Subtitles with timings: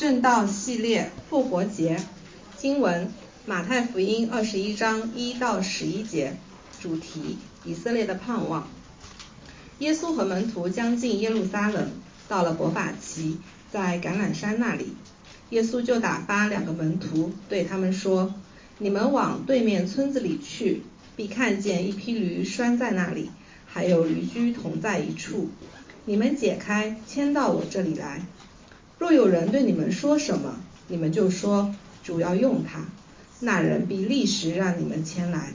[0.00, 2.00] 正道系列复活节
[2.56, 3.12] 经文：
[3.44, 6.38] 马太福音二十一章一到十一节。
[6.80, 7.36] 主题：
[7.66, 8.66] 以色列的盼望。
[9.80, 11.90] 耶稣和门徒将近耶路撒冷，
[12.28, 13.36] 到了伯法奇，
[13.70, 14.94] 在橄榄山那里，
[15.50, 18.32] 耶稣就打发两个门徒，对他们说
[18.80, 20.82] ：“你们往对面村子里去，
[21.14, 23.30] 必看见一匹驴拴在那里，
[23.66, 25.50] 还有驴驹同在一处。
[26.06, 28.22] 你们解开，牵到我这里来。”
[29.00, 31.74] 若有人对你们说什么，你们就说
[32.04, 32.84] 主要用它，
[33.40, 35.54] 那人必立时让你们前来。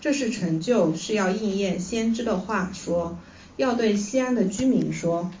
[0.00, 3.18] 这是成就，是要应验先知的话，说
[3.56, 5.32] 要对西安的居民说：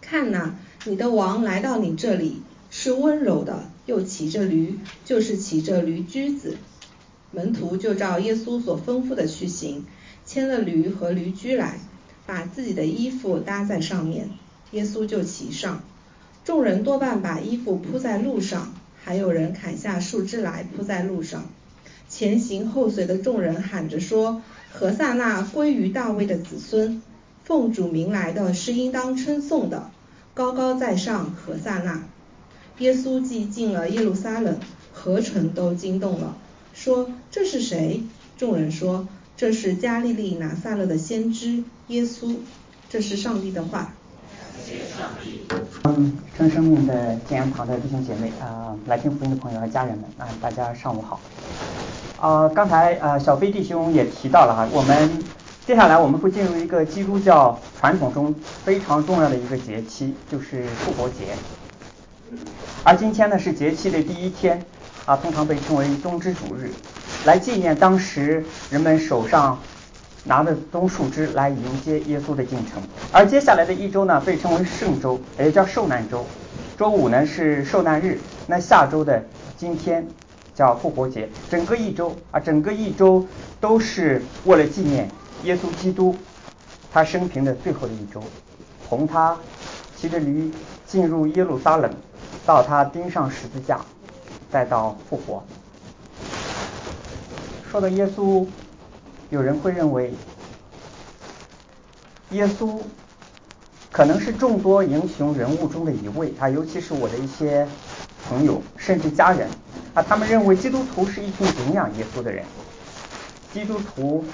[0.00, 0.56] 看哪，
[0.86, 6.56] 你的王来到你这里，是温柔的，又骑着驴，就是骑着驴驹子。
[7.30, 9.84] 门徒就照耶稣所吩咐的去行，
[10.24, 11.78] 牵了驴和驴驹来，
[12.26, 14.30] 把自己的衣服搭在上面，
[14.72, 15.84] 耶稣就骑上。
[16.46, 21.44] 众人多半把衣服铺在路上，还有人砍下树枝来铺在路上。
[22.08, 27.02] 前行后随的众人喊着说：“何萨那归于大卫的子孙，
[27.42, 29.90] 奉主名来的是应当称颂的，
[30.34, 32.04] 高高在上，何萨那。”
[32.78, 34.60] 耶稣既进了耶路撒冷，
[34.92, 36.36] 何城都惊动了，
[36.72, 38.04] 说：“这是谁？”
[38.38, 42.36] 众人说：“这是加利利拿撒勒的先知耶稣。”
[42.88, 43.96] 这是上帝的话。
[45.84, 51.20] 嗯，真生命的建言堂的弟兄姐妹啊，来听福音的朋友和家人们啊，大家上午好。
[52.20, 55.22] 啊，刚才啊小飞弟兄也提到了哈，我们
[55.64, 61.36] 接下来我们会进入一个基督教传统中非常重要的一个节期，就是复活节。
[62.82, 64.60] 而今天呢是节期的第一天
[65.04, 66.72] 啊，通常被称为冬之主日，
[67.24, 69.58] 来纪念当时人们手上。
[70.26, 72.82] 拿着棕树枝来迎接耶稣的进城，
[73.12, 76.24] 而接下来的一周呢，被称为圣周，也叫受难周。
[76.76, 78.18] 周五呢是受难日，
[78.48, 79.24] 那下周的
[79.56, 80.06] 今天
[80.52, 81.28] 叫复活节。
[81.48, 83.24] 整个一周啊，整个一周
[83.60, 85.08] 都是为了纪念
[85.44, 86.16] 耶稣基督
[86.92, 88.20] 他生平的最后的一周，
[88.88, 89.36] 从他
[89.96, 90.52] 骑着驴
[90.86, 91.88] 进入耶路撒冷，
[92.44, 93.80] 到他钉上十字架，
[94.50, 95.44] 再到复活。
[97.70, 98.44] 说到耶稣。
[99.30, 100.12] 有人会认为，
[102.30, 102.78] 耶稣
[103.90, 107.66] 可能是众多英雄人物中的一位啊，尤其是我的一些
[108.28, 109.48] 朋友甚至家人
[109.94, 112.44] 啊，他们认为基督徒是一群敬仰耶稣的人，
[113.52, 114.24] 基督徒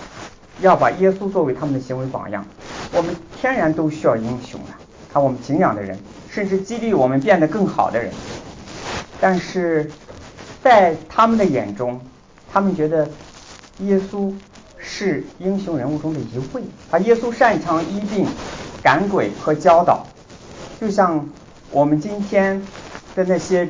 [0.61, 2.45] 要把耶稣作为他们的行为榜样。
[2.93, 4.77] 我们天然都需要英雄啊，
[5.15, 5.99] 啊，我们敬仰的人，
[6.31, 8.13] 甚至激励我们变得更好的人。
[9.19, 9.91] 但是
[10.63, 11.99] 在他们的眼中，
[12.53, 13.09] 他们觉得
[13.79, 14.35] 耶稣。
[14.85, 16.99] 是英雄人物中的一位啊！
[16.99, 18.27] 耶稣擅长医病、
[18.83, 20.05] 赶鬼和教导，
[20.81, 21.29] 就像
[21.71, 22.61] 我们今天
[23.15, 23.69] 的那些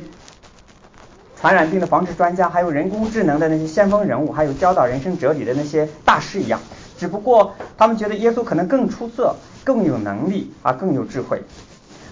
[1.39, 6.59] 传染病的防治专家，还有人工智能的那些先锋人物，还有教导人生哲理的那些大师一样。
[6.97, 11.43] 只不过他们觉得耶稣可能更出色、更有能力啊、更有智慧。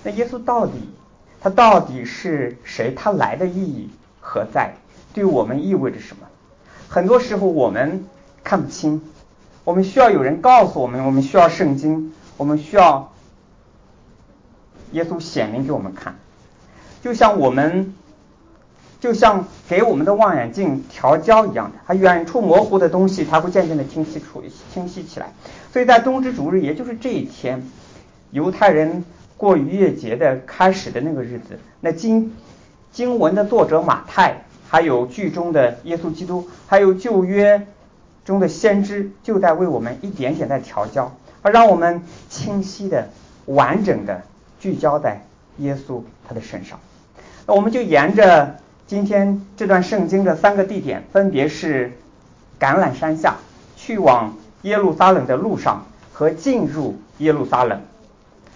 [0.03, 0.73] 那耶稣到底
[1.41, 2.93] 他到底是谁？
[2.95, 3.89] 他来的意义
[4.19, 4.73] 何在？
[5.11, 6.27] 对我们意味着什么？
[6.87, 8.05] 很多时候我们。
[8.43, 9.01] 看不清，
[9.63, 13.13] 我们需要有人告诉我们，我们需要圣经，我们需要
[14.91, 16.15] 耶稣显明给我们看，
[17.01, 17.93] 就像我们，
[18.99, 25.31] 就像给我们的望远镜调焦一样的，它远处模糊的东西，它会渐渐的清晰出清晰起来。
[25.71, 27.63] 所以在冬至主日，也就是这一天，
[28.31, 29.05] 犹太人
[29.37, 32.33] 过逾越节的开始的那个日子，那经
[32.91, 37.67] 经文的作者马太，还有剧中的耶稣基督，还有旧约。
[38.31, 43.09] 中的先知就在为我们一点点在调教，而让我们清晰的、
[43.45, 44.21] 完整的
[44.57, 45.25] 聚焦在
[45.57, 46.79] 耶稣他的身上。
[47.45, 48.55] 那我们就沿着
[48.87, 51.91] 今天这段圣经的三个地点，分别是
[52.57, 53.35] 橄榄山下、
[53.75, 57.81] 去往耶路撒冷的路上和进入耶路撒冷，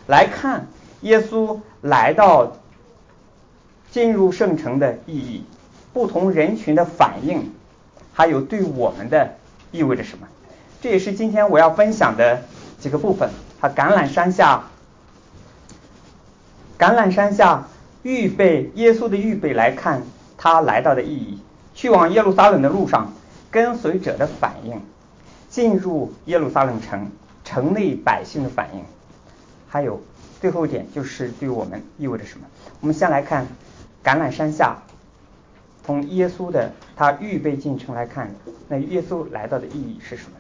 [0.08, 0.68] 来看
[1.02, 2.54] 耶稣来到
[3.92, 5.44] 进入圣城的意义，
[5.92, 7.52] 不同人群的反应，
[8.14, 9.36] 还有对我们的。
[9.76, 10.28] 意味着什么？
[10.82, 12.42] 这也是今天我要分享的
[12.80, 13.30] 几个部分。
[13.60, 14.64] 它橄榄山下，
[16.78, 17.68] 橄榄山下
[18.04, 20.04] 预备耶稣的预备来看
[20.38, 21.40] 他来到的意义，
[21.74, 23.14] 去往耶路撒冷的路上
[23.50, 24.80] 跟随者的反应，
[25.50, 27.10] 进入耶路撒冷城
[27.44, 28.84] 城内百姓的反应，
[29.68, 30.02] 还有
[30.40, 32.46] 最后一点就是对我们意味着什么？
[32.82, 33.48] 我们先来看
[34.04, 34.78] 橄榄山下。
[35.86, 38.34] 从耶稣的他预备进城来看，
[38.68, 40.32] 那耶稣来到的意义是什么？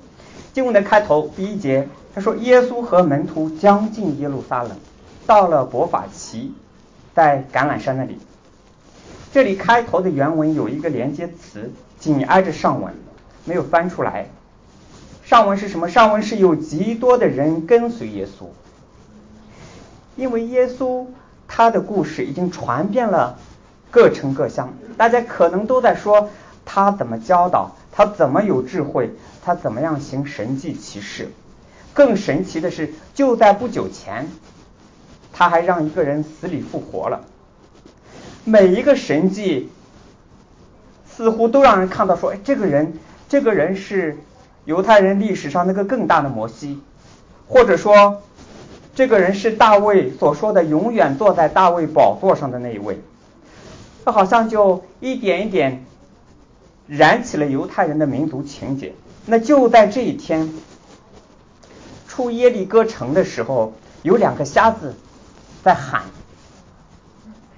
[0.53, 4.71] 经文的开头第一节，他说耶稣和门徒将近耶路撒冷，
[5.27, 6.53] 到了伯法奇，
[7.13, 8.17] 在橄榄山那里，
[9.31, 12.93] 这里开头的原文有一个连接词，紧挨着上文，
[13.43, 14.27] 没有翻出来。
[15.23, 15.89] 上文是什么？
[15.89, 18.45] 上文是有极多的人跟随耶稣，
[20.15, 21.05] 因为耶稣
[21.47, 23.37] 他的故事已经传遍了
[23.95, 26.29] 各城各乡，大家可能都在说
[26.65, 29.11] 他怎么教导，他怎么有智慧，
[29.41, 31.31] 他怎么样行神迹奇事。
[31.93, 34.27] 更神奇的是，就在不久前，
[35.31, 37.21] 他还让一个人死里复活了。
[38.43, 39.71] 每一个神迹
[41.09, 42.99] 似乎都让人看到说，哎，这个人，
[43.29, 44.17] 这个人是
[44.65, 46.81] 犹太人历史上那个更大的摩西，
[47.47, 48.21] 或者说，
[48.93, 52.99] 这个人是大卫所说的永远坐在大卫宝座上的那一位。
[54.05, 55.83] 他好像就一点一点
[56.87, 58.93] 燃起了犹太人的民族情结。
[59.25, 60.53] 那就在这一天。
[62.07, 64.95] 出耶利哥城的时候，有两个瞎子
[65.61, 66.03] 在喊。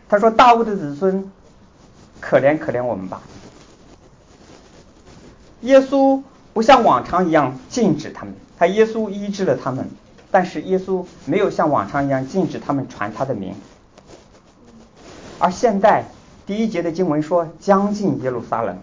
[0.10, 1.32] 他说：“大卫的子孙，
[2.20, 3.22] 可怜可怜我们吧！”
[5.62, 6.24] 耶稣
[6.54, 9.88] 不像往常一样禁止他们，他耶稣医治了他们，
[10.32, 13.54] 但是耶稣没有像往常一样禁止他们传他的名。
[15.38, 16.06] 而现在
[16.48, 18.80] 第一节的经文说：“将近耶路撒冷。”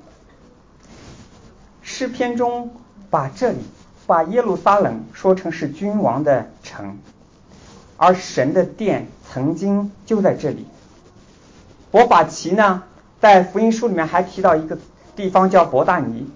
[1.82, 2.70] 诗篇中
[3.10, 3.58] 把这里。
[4.06, 6.98] 把耶路撒冷说成是君王的城，
[7.96, 10.66] 而神的殿曾经就在这里。
[11.90, 12.82] 伯法奇呢，
[13.18, 14.76] 在福音书里面还提到一个
[15.16, 16.28] 地方叫伯大尼，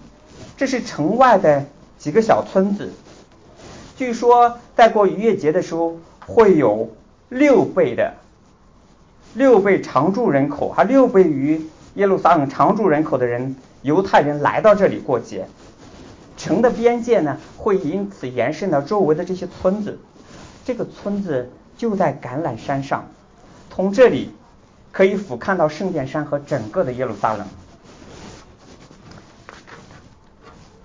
[0.56, 1.66] 这是城外的
[1.98, 2.90] 几个小村子。
[3.98, 6.88] 据说在过逾越节的时候，会有
[7.28, 8.14] 六倍的
[9.38, 11.64] 六倍常住人口，还六倍于
[11.94, 15.46] 耶路撒冷常住人口的人，犹太人来到这里过节。
[16.36, 20.00] 城的边界呢，会因此延伸到周围的这些村子。
[20.64, 23.06] 这个村子就在橄榄山上，
[23.70, 24.32] 从这里
[24.90, 27.46] 可以俯瞰到圣殿山和整个的耶路撒冷。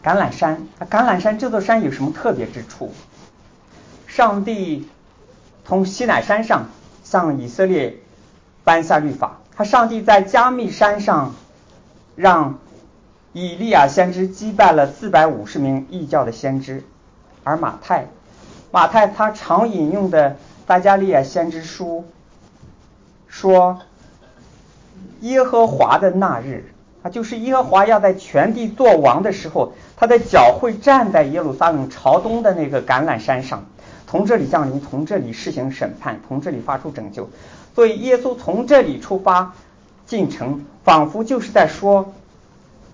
[0.03, 2.91] 橄榄山，橄榄山这座山有什么特别之处？
[4.05, 4.87] 上帝
[5.65, 6.69] 从西乃山上
[7.03, 7.97] 向以色列
[8.63, 11.35] 颁下律法，他上帝在加密山上
[12.15, 12.59] 让。
[13.35, 16.83] 以利亚先知击败了四百五十名异教的先知，
[17.43, 18.05] 而马太，
[18.69, 20.37] 马太他常引用的
[20.67, 22.05] 大加利亚先知书
[23.27, 23.79] 说，
[25.21, 26.71] 耶和华的那日
[27.01, 33.65] 啊，就是耶和华要在全地做王的时候，他的脚会站在耶路撒冷朝东的那个橄榄山上，
[34.05, 37.27] 从这里降临，从这里施行审判，从这里发出拯救。
[37.75, 39.53] 所以耶稣从这里出发
[40.05, 42.13] 进城，仿佛就是在说。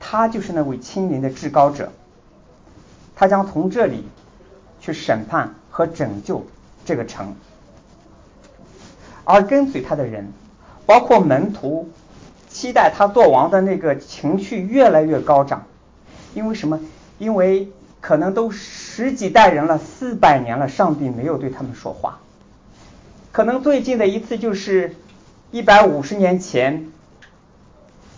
[0.02, 1.92] 他就是那位亲临的至高者，
[3.18, 4.08] 他将从这里
[4.80, 6.48] 去审判和拯救
[6.86, 7.36] 这个城，
[9.26, 10.32] 而跟随他的人，
[10.86, 11.90] 包括门徒，
[12.48, 15.66] 期待他做王的那个情绪越来越高涨。
[16.34, 16.80] 因为什么？
[17.18, 22.20] 因为可能都十几代人了，四百年了，上帝没有对他们说话。
[23.40, 24.98] 可能最近的一次就是
[25.52, 26.92] 一百五十年前。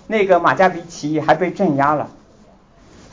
[0.07, 2.09] 那个马加比起义还被镇压了，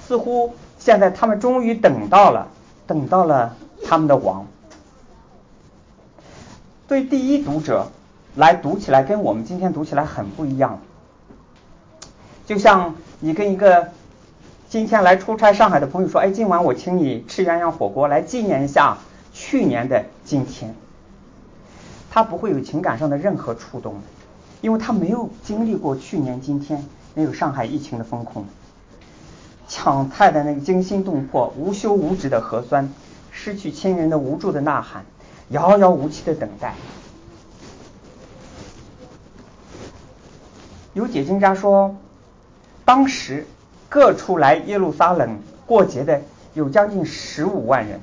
[0.06, 2.48] 似乎现在他们终于等到了，
[2.86, 4.46] 等到了他们的王。
[6.86, 7.88] 对第一读者
[8.36, 10.80] 来读起来，跟我们今天读起来很不一样。
[12.46, 13.90] 就像你跟一个
[14.70, 18.96] 今天来出差上海的朋友说：“哎，今晚我请你吃鸳鸯火锅，来纪念一下
[19.34, 20.74] 去年的今天。”
[22.10, 24.00] 他不会有情感上的任何触动。
[24.60, 26.84] 因为他没有经历过去年今天
[27.14, 28.44] 没有上海疫情的风控，
[29.68, 32.92] 抢菜的那个惊心动魄、无休无止的核酸，
[33.30, 35.04] 失去亲人的无助的呐喊，
[35.50, 36.74] 遥遥无期的等待。
[40.92, 41.94] 有解经家说，
[42.84, 43.46] 当时
[43.88, 46.20] 各处来耶路撒冷过节的
[46.54, 48.00] 有将近十五万人。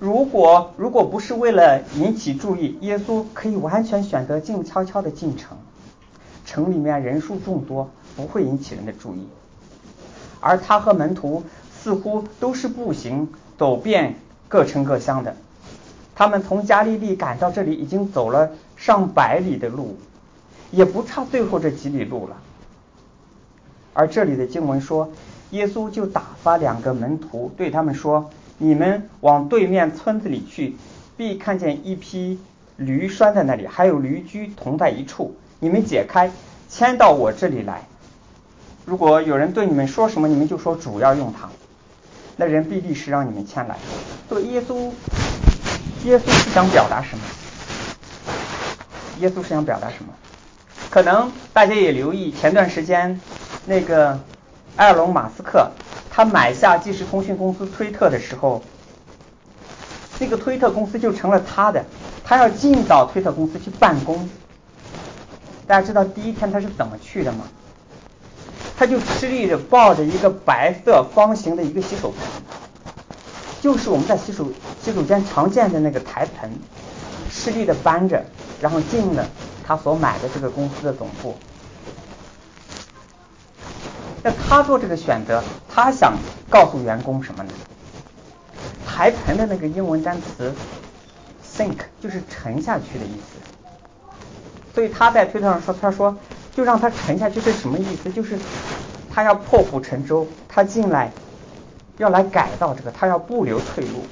[0.00, 5.56] 如果如果不是为了引起注意，耶稣可以完全选择静悄悄的进城，
[6.44, 9.26] 城里面人数众多，不会引起人的注意。
[10.40, 14.16] 而他和门徒似乎都是步行走遍
[14.48, 15.36] 各城各乡的，
[16.14, 19.96] 他们从加利利赶到这里已经走了上百里的路，
[20.70, 22.36] 也不差最后这几里路了。
[23.94, 25.10] 而这里的经文说，
[25.52, 28.28] 耶稣就打发两个门徒对他们说。
[28.58, 30.76] 你们往对面村子里去，
[31.16, 32.38] 必看见一批
[32.76, 35.36] 驴拴在那里，还有驴驹同在一处。
[35.58, 36.30] 你们解开，
[36.68, 37.82] 牵到我这里来。
[38.84, 41.48] 如果有人对你们说什么，你们就说主要用它。
[42.36, 43.76] 那人必定是让你们牵来。
[44.28, 44.90] 所以耶稣，
[46.04, 47.24] 耶稣是想表达什么？
[49.20, 50.12] 耶稣是想表达什么？
[50.90, 53.20] 可能大家也留意，前段时间
[53.66, 54.20] 那个
[54.76, 55.70] 埃隆·马斯克
[56.16, 58.62] 他买下即时通讯公司推特的时候，
[60.20, 61.84] 那个推特公司就成了他的，
[62.22, 64.30] 他要进到推特公司去办公。
[65.66, 67.48] 大家知道第一天他是怎么去的吗？
[68.76, 72.20] 他就吃力的抱着一个白色方形的一个洗手盆，
[73.60, 74.46] 就是我们在洗手
[74.80, 76.48] 洗手间常见的那个台盆，
[77.32, 78.24] 吃力的搬着，
[78.60, 79.26] 然后进了
[79.66, 81.34] 他所买的这个公司的总部。
[84.24, 86.18] 那他做这个选择，他想
[86.50, 87.52] 告诉员工什么呢？
[88.84, 90.52] 台盆的那个英文单词
[91.46, 93.38] sink 就是沉下去的意思。
[94.74, 96.16] 所以他在推特上说，他说。
[96.56, 98.08] 就让他沉下去是什么意思？
[98.12, 98.38] 就是
[99.12, 101.10] 他要破釜沉舟，他进来
[101.98, 104.04] 要来改造这个，他要不留退路。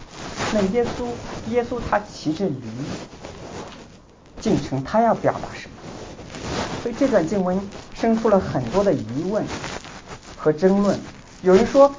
[0.53, 1.07] 那耶稣，
[1.53, 2.61] 耶稣他骑着驴
[4.41, 5.77] 进城，他要表达什么？
[6.83, 7.61] 所以这段经文
[7.95, 9.45] 生出了很多的疑问
[10.43, 10.99] 和争论。
[11.43, 11.95] 有人说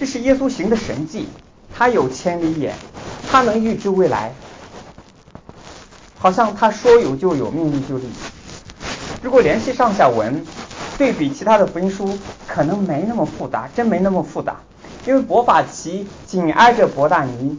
[0.00, 1.28] 这是耶稣行的神迹，
[1.76, 2.74] 他有千里眼，
[3.30, 4.32] 他能预知未来，
[6.18, 8.04] 好像他说有就有，命立就立。
[9.22, 10.42] 如果联系上下文，
[10.96, 14.56] 对比其他的福音书，可能没那么复杂，真没那么复杂。
[15.06, 17.58] 因为伯法奇紧挨着伯大尼，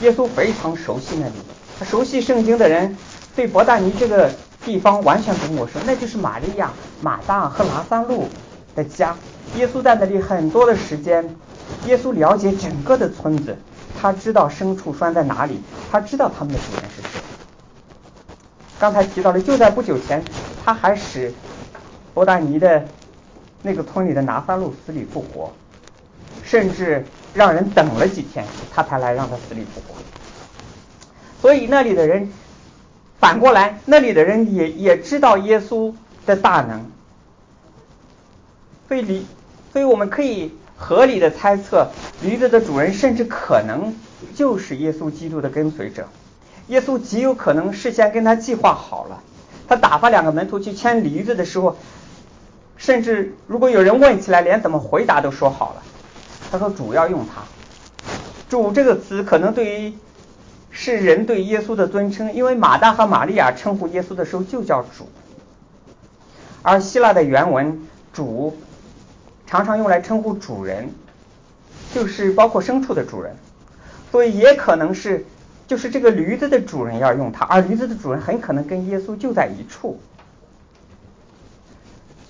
[0.00, 1.34] 耶稣非常熟悉那里。
[1.78, 2.98] 他熟悉圣经的人，
[3.36, 8.28] 对伯大尼这个地方完全不陌生，那就是玛利亚、马大和拿三路
[8.78, 9.16] 的家。
[9.56, 11.36] 耶稣在那里很多的时间，
[11.86, 13.56] 耶稣了解整个的村子，
[14.00, 17.20] 他知道牲畜拴在哪里，他知道他们的主人是谁。
[18.78, 20.22] 刚才提到了，就在不久前。
[20.64, 21.32] 他还使
[22.12, 22.86] 伯达尼的
[23.62, 25.50] 那个村里的拿撒路死里复活，
[26.44, 29.94] 甚至让人等了几天，他才来让他死里复活。
[31.40, 32.30] 所以那里的人
[33.18, 35.94] 反过来，那里的人也也知道耶稣
[36.26, 36.90] 的大能，
[38.88, 39.26] 所以离，
[39.72, 41.88] 所以我们可以合理的猜测，
[42.22, 43.94] 驴子的主人甚至可能
[44.34, 46.08] 就是耶稣基督的跟随者。
[46.68, 49.22] 耶稣极有可能事先跟他计划好了。
[49.66, 51.76] 他打发两个门徒去牵驴子的时候，
[52.76, 55.82] 甚至如果有人问起来，连怎么回答都说好了。
[56.50, 57.42] 他说主要用他。
[58.48, 59.92] 主这个词可能对于
[60.70, 65.08] 是人对耶稣的尊称，因为马大和玛利亚称呼耶稣的时候就叫主。
[66.62, 68.56] 而希腊的原文主
[69.48, 70.88] 常常用来称呼主人，
[71.92, 73.34] 就是包括牲畜的主人，
[74.12, 75.26] 所以也可能是。
[75.66, 80.00] 就是这个驴子的主人要用它，而驴子的主人很可能跟耶稣就在一处，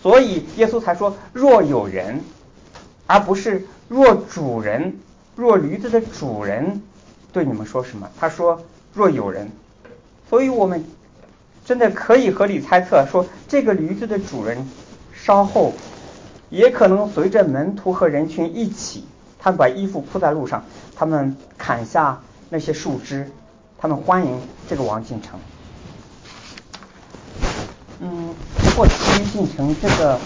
[0.02, 2.20] 所以耶稣才说若有人，
[3.06, 4.98] 而不是若主人，
[5.36, 6.82] 若驴子的主人
[7.32, 8.10] 对你们说什么？
[8.18, 8.60] 他说
[8.92, 9.48] 若有人，
[10.28, 10.84] 所以我们
[11.64, 14.68] 真的可以合理猜测说，这个驴子的主人
[15.14, 15.72] 稍后
[16.50, 19.04] 也可能随着门徒和人群一起，
[19.38, 20.64] 他们把衣服铺在路上，
[20.96, 22.20] 他们砍下。
[22.50, 23.30] 那些树枝，
[23.76, 25.38] 他们欢迎这个王进城。
[28.00, 30.18] 嗯，不过骑驴进城这个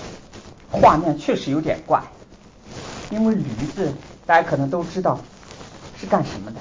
[0.71, 2.01] 画面确实有点怪，
[3.11, 3.43] 因为驴
[3.75, 3.93] 子
[4.25, 5.19] 大家可能都知道
[5.99, 6.61] 是干什么的，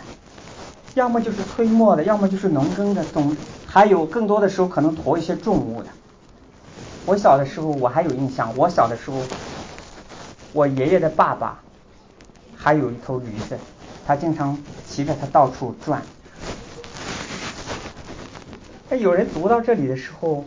[0.95, 3.37] 要么就是推磨的，要么就是农耕的，总
[3.67, 5.89] 还有更多的时候可能驮一些重物的。
[7.05, 9.17] 我小的时候我还有印象，我小的时候，
[10.53, 11.60] 我爷爷的爸爸
[12.55, 13.58] 还有一头驴子。
[14.05, 16.01] 他经常骑着它到处转。
[18.89, 20.43] 哎，有人读到这里的时候，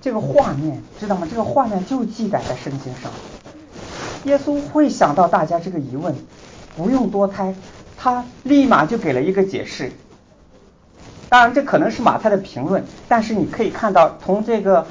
[0.00, 1.26] 这个画面知道吗？
[1.28, 3.10] 这个画面就记载在圣经上。
[4.24, 6.14] 耶稣会想到大家这个疑问，
[6.76, 7.54] 不用多猜，
[7.96, 9.92] 他立马就给了一个解释。
[11.28, 14.86] 当然，这可能是马太的评论，但是你可以看到，从这个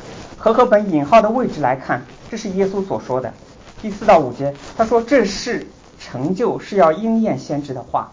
[0.45, 3.33] 和合本引号的位置来看，这是耶稣所说的。
[3.81, 5.65] 第四到五节，他说这是。
[5.97, 8.11] 成就是要应验先知的话，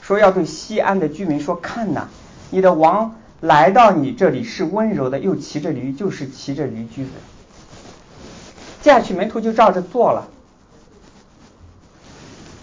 [0.00, 2.08] 说要对西安的居民说：“看呐，
[2.50, 7.10] 你的王来到你这里是温柔的，又骑着驴，就是骑着驴驹子。”
[8.82, 10.26] 接下去门徒就照着做了。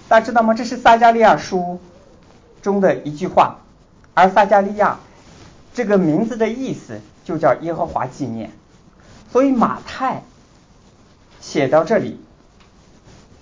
[0.10, 0.56] 大家知道吗？
[0.56, 1.80] 这是撒加利亚书
[2.62, 3.60] 中的一句话，
[4.14, 5.00] 而撒加利亚
[5.74, 8.52] 这个名字的意思就叫耶和华纪念，
[9.32, 10.24] 所以马太
[11.40, 12.20] 写到这里。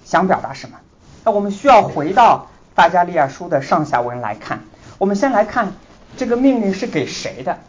[0.06, 0.78] 想表达什么？
[1.24, 4.62] 那我们需要回到大加利亚书的上下文来看。
[4.98, 5.74] 我们先来看
[6.18, 7.60] 这个命令是给谁的？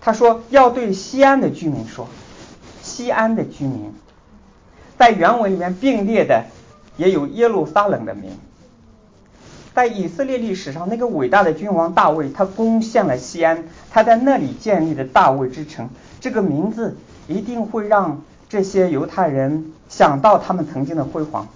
[0.00, 2.08] 他说要对西安的居民说。
[2.80, 3.92] 西安的居民，
[4.98, 6.46] 在原文里面并列的
[6.96, 8.38] 也有耶路撒冷的名。
[9.72, 15.88] 在以色列历史上，那个伟大的君王大卫，他攻陷了西安，他在那里建立的大卫之城，
[16.20, 16.96] 这个名字
[17.28, 21.48] 一定会让这些犹太人想到他们曾经的辉煌，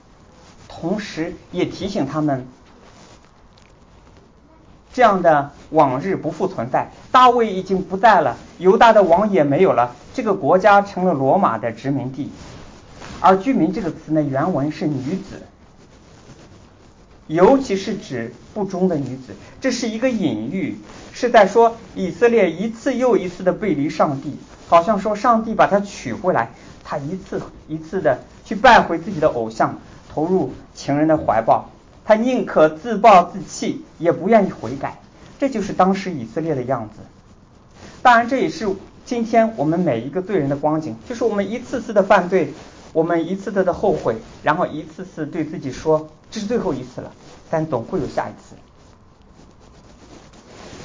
[0.68, 2.47] 同时也提醒他们，
[4.92, 6.92] 这样的往日不复存在。
[7.11, 12.30] 大卫已经不在了，犹大的王也没有了，这个国家成了罗马的殖民地。
[13.21, 15.42] 而居民这个词呢，原文是女子。
[17.26, 20.76] 尤其是指不忠的女子，这是一个隐喻，
[21.12, 24.36] 是在说以色列一次又一次的背离上帝，
[24.68, 26.50] 好像说上帝把他娶回来，
[26.84, 29.78] 他一次一次的去拜回自己的偶像，
[30.12, 31.70] 投入情人的怀抱，
[32.04, 35.00] 他宁可自暴自弃，也不愿意悔改，
[35.38, 37.00] 这就是当时以色列的样子。
[38.02, 38.68] 当然，这也是
[39.06, 42.52] 今天我们每一个罪人的光景，就是我们一次次的犯罪。
[42.94, 47.12] 我们一次次的后悔，然后一次次对自己说这是最后一次了，
[47.50, 48.54] 但总会有下一次。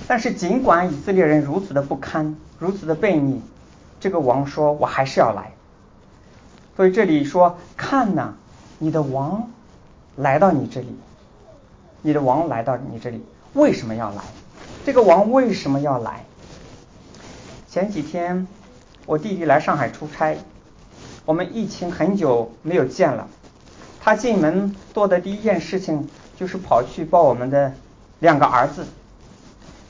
[0.07, 3.39] 但是尽管以色列人如此的不堪，如此的悖逆，
[3.99, 5.51] 这个王说我还是要来。
[6.75, 8.33] 所以这里说看呐，
[8.79, 9.47] 你的王
[10.15, 10.87] 来到你这里，
[12.01, 13.23] 你的王来到你这里，
[13.53, 14.23] 为什么要来？
[14.83, 16.25] 这个王为什么要来？
[17.69, 18.47] 前几天
[19.05, 20.35] 我弟弟来上海出差。
[21.29, 23.27] 我们疫情很久没有见了，
[24.01, 27.71] 他进门做的第一件事情就是跑去抱我们的
[28.17, 28.87] 两个儿子，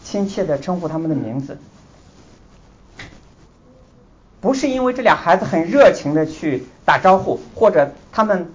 [0.03, 1.57] 亲切的称呼他们的名字，
[4.41, 8.51] 不是因为这俩孩子很热情的去打招呼，或者他们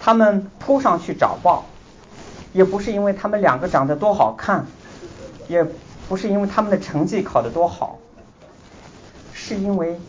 [0.00, 1.66] 他们扑上去找抱，
[2.52, 4.66] 也不是因为他们两个长得多好看，
[5.46, 5.64] 也
[6.08, 8.00] 不是因为他们的成绩考得多好，
[9.32, 10.00] 是因为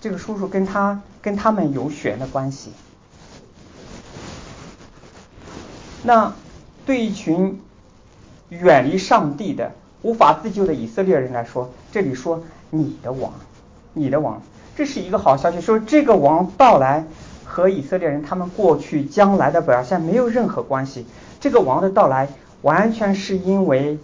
[0.00, 1.02] 这个叔叔跟他。
[1.22, 2.72] 跟他们有血缘的关系。
[6.02, 6.32] 那
[6.86, 7.60] 对一群
[8.48, 9.72] 远离上帝的、
[10.02, 13.32] 无法自救的以色列人来说，这里说你的王，
[13.92, 14.40] 你的王，
[14.74, 15.60] 这是一个好消息。
[15.60, 17.04] 说这个王到来
[17.44, 21.04] 和以色列人他们过去、将来的表现没有任何关系。
[21.38, 22.28] 这个王的到来
[22.62, 23.98] 完全是因为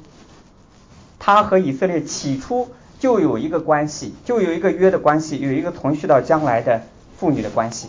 [1.19, 6.83] 他和以色列起初就有一个关系，就有一个约的关系，有一个存续到将来的。
[7.19, 7.89] 父女的关系，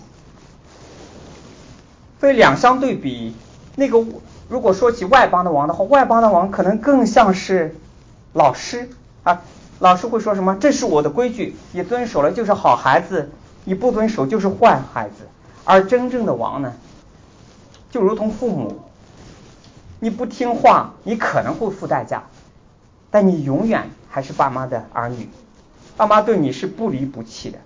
[2.19, 3.35] 所以两相对比，
[3.75, 4.03] 那个
[4.49, 7.75] 如果说起外邦的王的话，外邦的王可能更像是
[8.33, 8.89] 老师
[9.23, 9.41] 啊，
[9.79, 10.55] 老师会说什么？
[10.59, 13.29] 这是我的规矩，你遵守了就是好孩子，
[13.65, 15.27] 你不遵守就是坏孩子。
[15.65, 16.73] 而真正的王呢，
[17.91, 18.79] 就如同父母，
[19.99, 22.23] 你不听话，你可能会付代价，
[23.11, 25.27] 但你永远还是爸妈的儿女，
[25.97, 27.59] 爸妈对你是不离不弃的。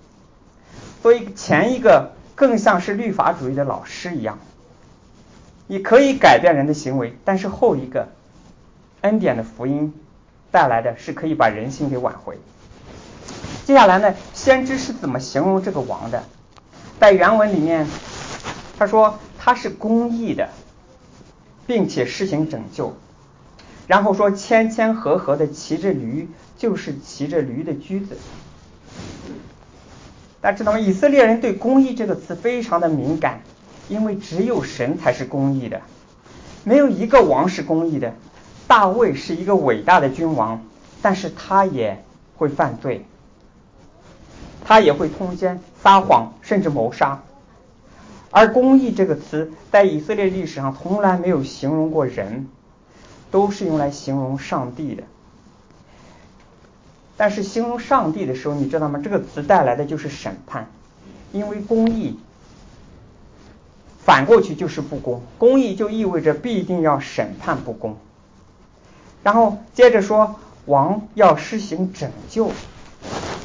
[1.02, 4.38] 所以前一个更像是律法主义的老师一样，
[5.66, 8.08] 你可以改变人的行为，但是后一个
[9.00, 9.92] 恩典的福音
[10.52, 12.38] 带来的是可以把人心给挽回。
[13.64, 16.22] 接下来呢，先知是怎么形容这个王的？
[17.00, 17.86] 在原文里面，
[18.78, 20.50] 他说他是公义的，
[21.66, 22.96] 并且施行拯救。
[23.88, 28.16] 然后说谦谦和和的骑着驴，就是骑着驴的驹子。
[30.42, 30.80] 大家知道吗？
[30.80, 33.42] 以色列人对“公义”这个词非常的敏感，
[33.88, 35.80] 因为只有神才是公义的，
[36.64, 38.12] 没有一个王是公义的。
[38.66, 40.64] 大卫是一个伟大的君王，
[41.00, 42.02] 但是他也
[42.36, 43.06] 会犯罪，
[44.64, 47.22] 他也会通奸、撒谎，甚至谋杀。
[48.32, 52.48] 而“公义”这个词在以色列历史上从来没有形容过人，
[53.30, 55.04] 都是用来形容上帝的。
[57.22, 59.00] 但是形容上帝的时候，你知道吗？
[59.00, 60.68] 这个词带来的就是审判，
[61.30, 62.18] 因为公义
[64.04, 67.96] 反过去就是不公，公义就意味着必定要审判不公。
[69.22, 70.34] 然后接着说，
[70.66, 72.50] 王要施行拯救。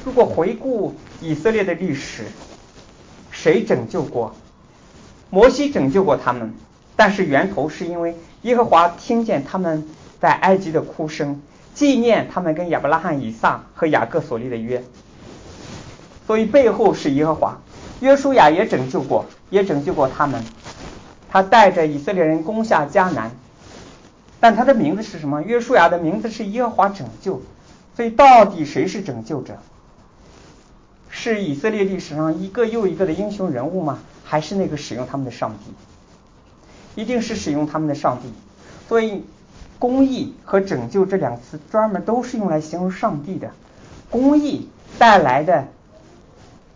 [0.03, 2.23] 如果回顾以色列的历史，
[3.29, 4.33] 谁拯救过？
[5.29, 6.51] 摩西拯救过他们，
[6.95, 9.87] 但是源头是因为耶和华听见他们
[10.19, 11.39] 在埃及的哭声。
[11.77, 14.83] 纪念他们跟亚伯拉罕、以撒和雅各所立的约，
[16.25, 17.59] 所以背后是耶和华。
[17.99, 20.43] 约书亚也拯救过，也拯救过他们。
[21.29, 23.29] 他带着以色列人攻下迦南，
[24.39, 25.43] 但他的名字是什么？
[25.43, 27.43] 约书亚的名字是耶和华拯救。
[27.95, 29.59] 所以到底谁是拯救者？
[31.09, 33.99] 是以色列历史上一个又一个的英雄人物吗？
[34.23, 36.99] 还是那个使用他们的上帝？
[36.99, 38.33] 一定是使用他们的上帝。
[38.89, 39.23] 所以。
[39.79, 43.51] 公义和拯救这两个词专门都是用来形容上帝的。
[44.09, 45.67] 公义带来的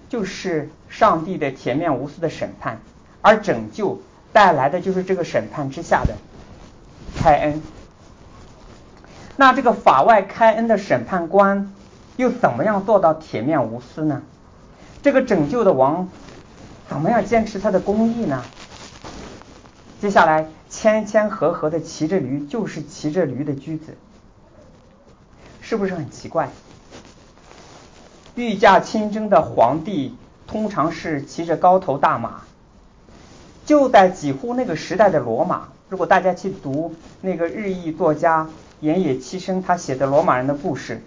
[0.10, 2.80] 就是上帝的铁面无私的审判，
[3.22, 4.02] 而拯救
[4.34, 6.16] 带来的就是这个审判之下的
[7.18, 7.62] 开恩。
[9.38, 11.74] 那这个法外开恩的审判官
[12.18, 14.22] 又怎么样做到铁面无私呢？
[15.02, 16.10] 这个拯救的王
[16.88, 18.44] 怎么样坚持他的公义呢？
[20.00, 23.98] 接下来，谦谦和和的骑着驴，就是骑着驴的驹子，
[25.60, 26.50] 是不是很奇怪？
[28.36, 30.16] 御驾亲征的皇帝
[30.48, 32.44] 通常是骑着高头大马，
[33.66, 35.68] 就在几乎那个时代的罗马。
[35.90, 38.48] 如果大家去读那个日裔作家
[38.80, 41.02] 岩野七生他写的罗马人的故事，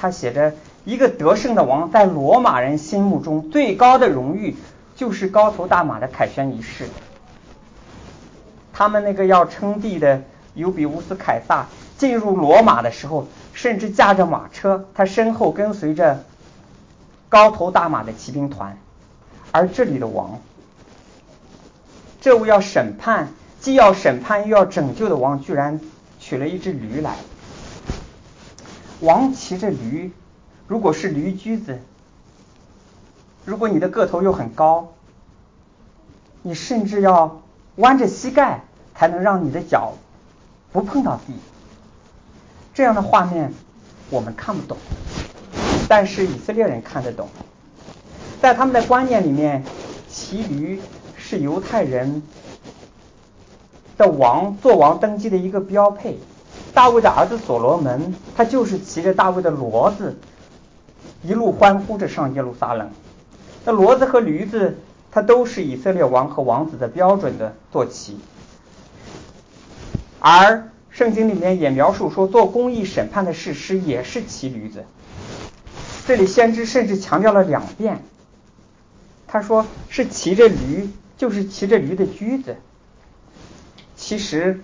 [0.00, 0.52] 他写着
[0.84, 4.56] 一个得胜的王在罗马人心目中最高的荣誉
[4.96, 6.88] 就是高头大马的凯旋仪式。
[8.76, 10.20] 他们那个要称帝的
[10.54, 16.24] 尤比乌斯凯撒进入罗马的时候，甚至驾着马车，他身后跟随着
[17.28, 18.76] 高头大马的骑兵团。
[19.52, 20.40] 而这里的王，
[22.20, 23.28] 这位要审判，
[23.60, 25.80] 既要审判又要拯救的王，居然
[26.18, 27.14] 取了一只驴来。
[28.98, 30.12] 王骑着驴，
[30.66, 31.78] 如果是驴驹子，
[33.44, 34.94] 如果你的个头又很高，
[36.42, 37.40] 你甚至要。
[37.76, 38.62] 弯着膝盖
[38.94, 39.94] 才能让你的脚
[40.72, 41.34] 不碰到地，
[42.72, 43.52] 这样的画面
[44.10, 44.76] 我们看不懂，
[45.88, 47.28] 但是以色列人看得懂。
[48.40, 49.64] 在他们的观念里面，
[50.08, 50.80] 骑驴
[51.16, 52.22] 是犹太人
[53.96, 56.18] 的王做王登基的一个标配。
[56.72, 60.16] 大卫的儿子所罗门，他就是骑着大卫的骡子，
[61.22, 62.90] 一路欢呼着上耶路撒冷。
[63.64, 64.78] 那骡子和驴子。
[65.14, 68.18] 它都是以色列王和王子的标准的坐骑，
[70.18, 74.84] 而圣经里面也描述说，做公义审判的事师也是骑驴子。
[76.08, 78.02] 这里先知甚至强调了两遍，
[79.28, 82.56] 他说是骑着驴，就是骑着驴的驹子。
[83.94, 84.62] 其实，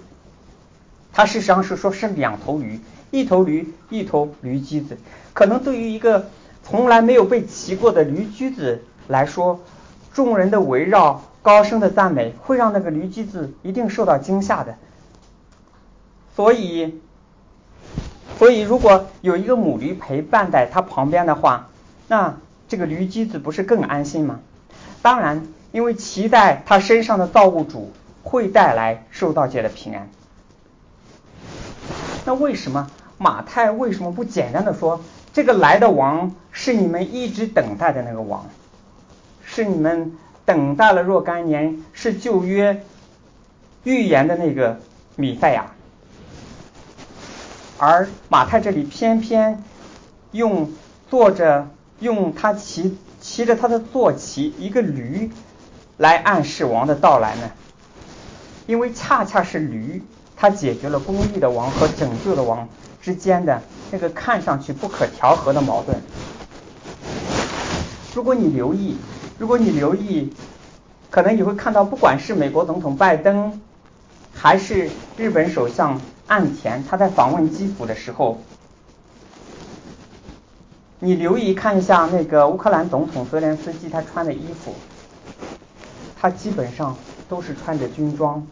[1.12, 2.80] 他事实上是说是两头驴，
[3.12, 4.98] 一头驴，一头驴驹子。
[5.32, 6.28] 可能对于一个
[6.64, 9.60] 从来没有被骑过的驴驹子来说，
[10.12, 14.76] 众人的围绕、高声的赞美，会让那个驴驹子一定受到惊吓的。
[16.34, 17.00] 所以，
[18.38, 21.68] 所以如果有一个母驴陪伴在他旁边的话，
[22.08, 22.36] 那
[22.68, 24.40] 这个驴驹子不是更安心吗？
[25.02, 27.92] 当然，因为骑在他身上的造物主
[28.22, 30.08] 会带来受到界的平安。
[32.24, 35.00] 那为什么马太为什么不简单的说，
[35.32, 38.46] 这个来的王是你们一直等待的那个王？
[39.52, 42.84] 是你们等待了若干年，是旧约
[43.82, 44.78] 预言的那个
[45.16, 45.72] 米赛亚，
[47.76, 49.64] 而马太这里偏偏
[50.30, 50.72] 用
[51.10, 55.32] 坐着用他骑骑着他的坐骑一个驴
[55.96, 57.50] 来暗示王的到来呢？
[58.68, 60.00] 因为恰恰是驴，
[60.36, 62.68] 它解决了公义的王和拯救的王
[63.02, 63.60] 之间的
[63.90, 66.00] 那个看上去不可调和的矛盾。
[68.14, 68.96] 如果你留意。
[69.40, 70.30] 如果你留意，
[71.08, 73.58] 可能你会看到，不管是美国总统拜登，
[74.34, 78.42] 还是日本首相岸田，他在访问基辅的时候，
[80.98, 84.74] 你留意看一下那个乌克兰总统泽连斯基他穿的衣服，
[86.20, 86.94] 他基本上
[87.26, 88.46] 都是穿着军装，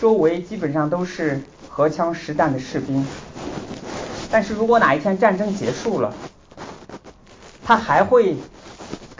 [0.00, 3.04] 周围基本上都是荷枪实弹的士兵。
[4.30, 6.14] 但是如果哪一天战争结束了，
[7.64, 8.36] 他还会。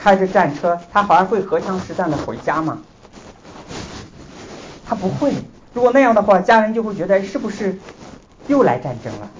[0.04, 2.82] 开着战车，他还会荷枪实弹的回家吗？
[4.84, 5.32] 他不会。
[5.72, 7.78] 如果那样的话，家人就会觉得是不是
[8.46, 9.30] 又来战争了？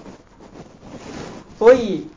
[1.59, 2.09] 所以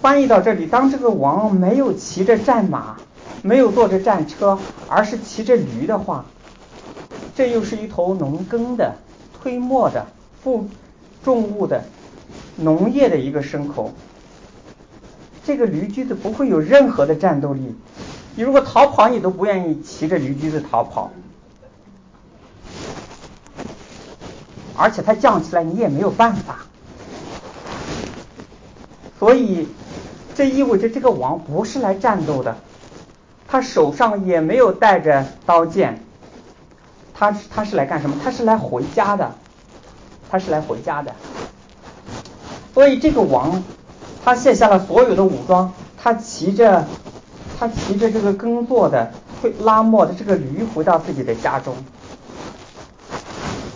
[0.00, 2.96] 翻译到这里，当这个王没有骑着战马，
[3.42, 4.56] 没有坐着战车，
[4.88, 6.24] 而是骑着驴的话，
[7.34, 8.94] 这又是一头农耕的、
[9.42, 10.06] 推磨的、
[10.44, 10.68] 负
[11.24, 11.82] 重物的
[12.54, 13.92] 农业的一个牲口。
[15.42, 17.74] 这个驴驹子不会有任何的战斗力，
[18.36, 21.10] 你如果逃跑，你都不愿意骑着驴驹子逃跑，
[24.76, 26.58] 而且它降起来你也没有办法，
[29.18, 29.66] 所以
[30.34, 32.56] 这意味着这个王不是来战斗的，
[33.48, 36.04] 他手上也没有带着刀剑，
[37.14, 38.16] 他他是来干什么？
[38.22, 39.34] 他是来回家的，
[40.30, 41.14] 他是来回家的，
[42.74, 43.64] 所以这个王。
[44.24, 46.86] 他卸下了所有的武装，他骑着
[47.58, 51.74] 他骑着这个耕作的会拉磨的这个驴回到自己的家中，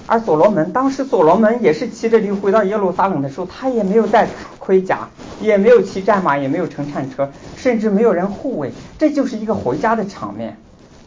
[0.06, 4.28] 而所罗门当时所罗门也是骑着驴回到耶路撒冷的时候，他也没有带
[4.58, 5.08] 盔甲，
[5.40, 10.58] 也没有骑战马，也没有乘战车，甚至没有人护卫，这就是一个回家的场面。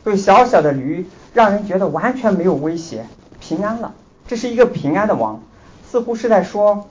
[0.04, 3.06] 所以小小的驴让人觉得完全没有威胁，
[3.40, 3.94] 平安了。
[4.28, 5.42] 这是一个平安的王，
[5.90, 6.88] 似乎是在说，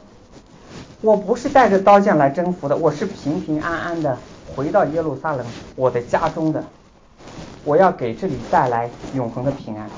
[1.07, 4.19] 我不是带着刀剑来征服的，我是平平安安的
[4.57, 6.64] 回到耶路撒冷我的家中的，
[7.62, 9.88] 我要给这里带来永恒的平安。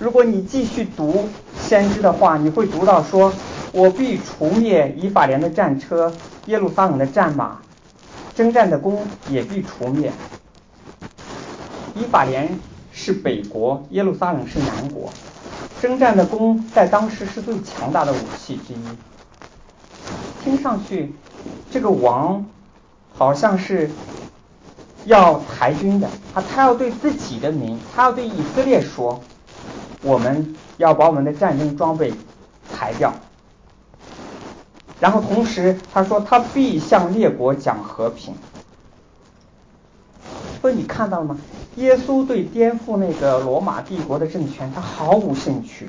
[0.00, 3.32] 如果你继续读先知的话，你会读到说，
[3.70, 6.12] 我必除灭以法莲的战车，
[6.46, 7.58] 耶路撒冷的战马，
[8.34, 10.10] 征战的弓也必除灭。
[11.94, 12.58] 以法莲
[12.90, 15.08] 是北国，耶路撒冷是南国，
[15.80, 19.11] 征战的弓在当时是最强大的武器之一。
[20.42, 21.12] 听上去，
[21.70, 22.44] 这个王
[23.16, 23.90] 好像是
[25.04, 29.20] 要抬军的，他他要对自己的民，他要对以色列说，
[30.02, 32.12] 我们要把我们的战争装备
[32.72, 33.12] 抬掉。
[34.98, 38.34] 然后同时他说，他必向列国讲和平。
[40.60, 41.36] 所以你看到了吗？
[41.76, 45.88] 耶稣对颠覆那个罗马帝国的政权，他毫无兴趣。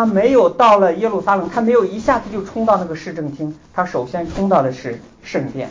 [0.00, 5.70] 他没有到了耶路撒冷，他没有一下子就冲到那个市政厅，他首先冲到的是圣殿。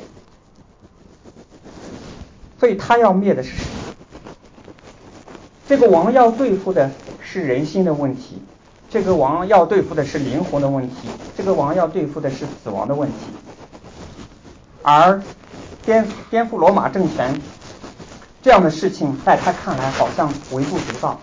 [2.59, 3.65] 所以他要灭的是谁？
[5.67, 8.39] 这个王要对付的是人心的问题，
[8.87, 13.15] 这个王要对付的是灵魂的问题，这个王要对付的是死亡的问题，
[14.83, 15.19] 而。
[15.83, 17.41] 颠颠覆罗马政权
[18.43, 21.19] 这样的事情，在他看来好像微不足道。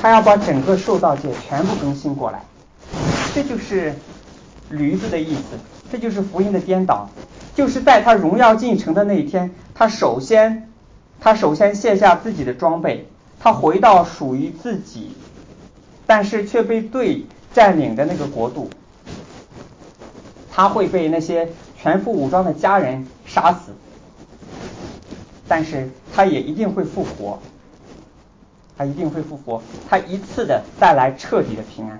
[0.00, 2.42] 他要把整个受道界全部更新过来，
[3.34, 3.94] 这就是
[4.70, 5.58] 驴子的意思，
[5.90, 7.08] 这就是福音的颠倒。
[7.54, 10.70] 就是在他荣耀进城的那一天，他首先
[11.20, 13.08] 他首先卸下自己的装备，
[13.40, 15.10] 他回到属于自己，
[16.06, 18.70] 但是却被对占领的那个国度，
[20.52, 23.72] 他会被那些全副武装的家人杀死。
[25.48, 27.40] 但是他也一定会复活，
[28.78, 31.98] 他一定会复活，他一次的带来彻底的平安，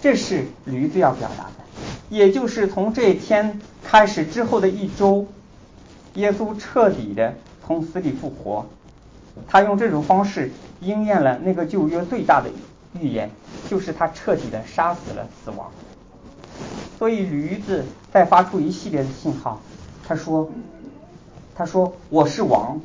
[0.00, 1.64] 这是驴子要表达的，
[2.08, 5.26] 也就是从这一天开始之后的一周，
[6.14, 7.34] 耶稣彻底的
[7.66, 8.64] 从死里复活，
[9.48, 12.48] 他用这种方式应验了那个旧约最大的
[13.00, 13.28] 预言，
[13.68, 15.70] 就是他彻底的杀死了死亡，
[16.98, 19.60] 所以驴子在发出一系列的信号，
[20.06, 20.48] 他说。
[21.52, 22.80] 他说：“我是王，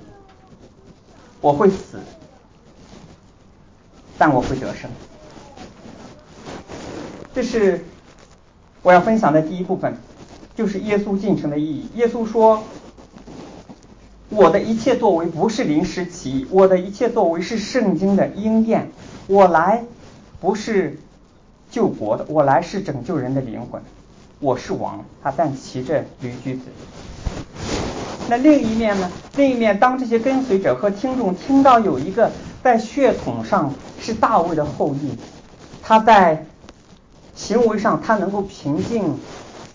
[1.40, 1.98] 我会死，
[4.18, 4.90] 但我会得胜。”
[7.34, 7.84] 这是
[8.82, 9.98] 我要分享的第一部分，
[10.56, 11.90] 就是耶稣进城的意义。
[11.96, 12.64] 耶稣说
[14.30, 18.90] ：“我的一切作为不是临时起意，我的一切作为是圣经的应验。
[19.28, 19.84] 我来
[20.40, 20.98] 不是
[21.70, 23.82] 救国的，我来是拯救人的灵魂。
[24.40, 26.62] 我是王，他但骑着驴驹子。”
[28.30, 29.12] 那另一面呢？
[29.36, 32.32] 另一面，当这些跟随者和听众听到有一个
[32.66, 35.16] 在血统上是大卫的后裔，
[35.84, 36.48] 他在
[37.36, 39.20] 行为上他能够平静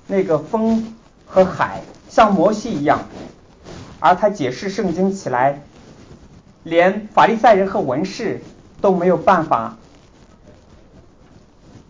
[0.08, 0.92] 那个风
[1.24, 2.98] 和海，像摩西一样，
[4.00, 5.62] 而他解释圣经起来，
[6.64, 8.42] 连法利赛人和文士
[8.80, 9.76] 都没有办法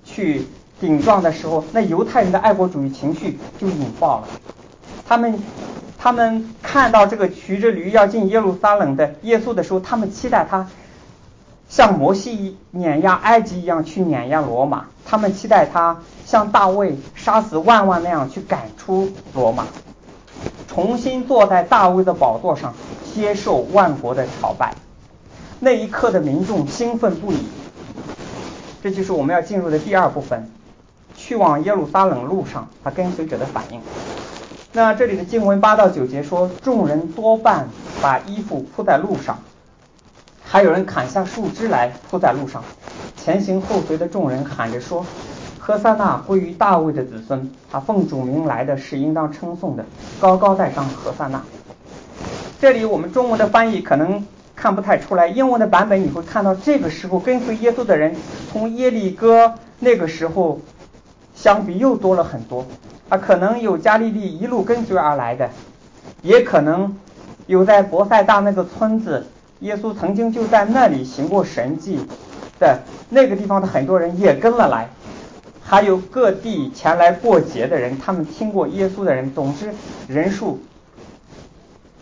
[0.04, 0.46] 去
[0.82, 4.28] 顶撞的时候，那犹太人的爱国主义情绪就引爆了，
[5.06, 5.40] 他们。
[6.02, 10.66] 他们看到这个骑着驴要进耶路撒冷的耶稣的时候，他们期待他
[11.70, 19.64] 像摩西碾压埃及一样去碾压罗马，他们期待他像大卫杀死万万那样去赶出罗马，
[20.66, 22.74] 重新坐在大卫的宝座上
[23.14, 24.74] 接受万国的朝拜。
[25.60, 27.46] 那一刻的民众兴奋不已。
[28.82, 30.50] 这就是我们要进入的第二部分，
[31.14, 33.80] 去往耶路撒冷路上他跟随者的反应。
[34.72, 37.68] 那这里的经文八到九节说，众人多半
[38.00, 39.38] 把衣服铺在路上，
[40.52, 42.60] 还有人砍下树枝来铺在路上。
[43.16, 45.06] 前行后随的众人喊着说
[45.60, 49.84] ：“何塞纳归于大卫的子孙，他奉主名来的是应当称颂的，
[50.18, 51.40] 高高在上何塞纳。”
[52.60, 58.16] 这里我们中文的翻译可能看不太出来，英文的版本你会看到，这个时候跟随耶稣的人，
[58.50, 60.60] 从耶利哥那个时候
[61.32, 62.66] 相比又多了很多。
[63.08, 65.48] 啊，可能有加利利一路跟随而来的，
[66.22, 66.96] 也可能
[67.46, 69.24] 有在博塞大那个村子，
[69.60, 72.00] 耶稣曾经就在那里行过神迹
[72.58, 74.88] 的那个地方的很多人也跟了来，
[75.62, 79.72] 还有各地前来过节的人，他们听过耶稣的人，总之
[80.08, 80.60] 人数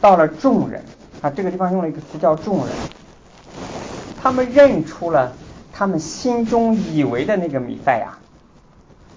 [0.00, 0.82] 到了众人
[1.20, 2.74] 啊，这个地方用了一个词叫众人，
[4.20, 5.32] 他们认出了
[5.72, 8.18] 他们心中以为的那个米赛亚，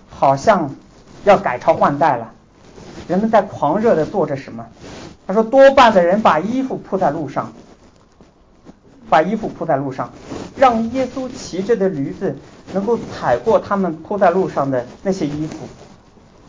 [0.09, 0.69] 好像。
[1.23, 2.31] 要改朝换代了，
[3.07, 4.65] 人们在狂热的做着什么？
[5.27, 7.53] 他说，多半的人把衣服铺在路上，
[9.11, 10.09] 把衣服铺在路上，
[10.55, 12.33] 让耶稣骑着的驴子
[12.73, 15.57] 能够踩过他们铺在路上的那些衣服。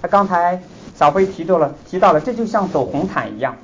[0.00, 0.62] 他刚才
[0.96, 3.56] 小飞提到了，提到了，这就像走红毯一样。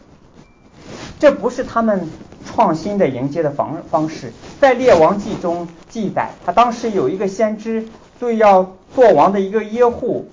[1.21, 2.09] 这不是他们
[2.45, 4.33] 创新的迎接的方方式。
[4.61, 7.87] 在列王记中记载，他当时有一个先知
[8.19, 10.29] 对要做王的一个耶户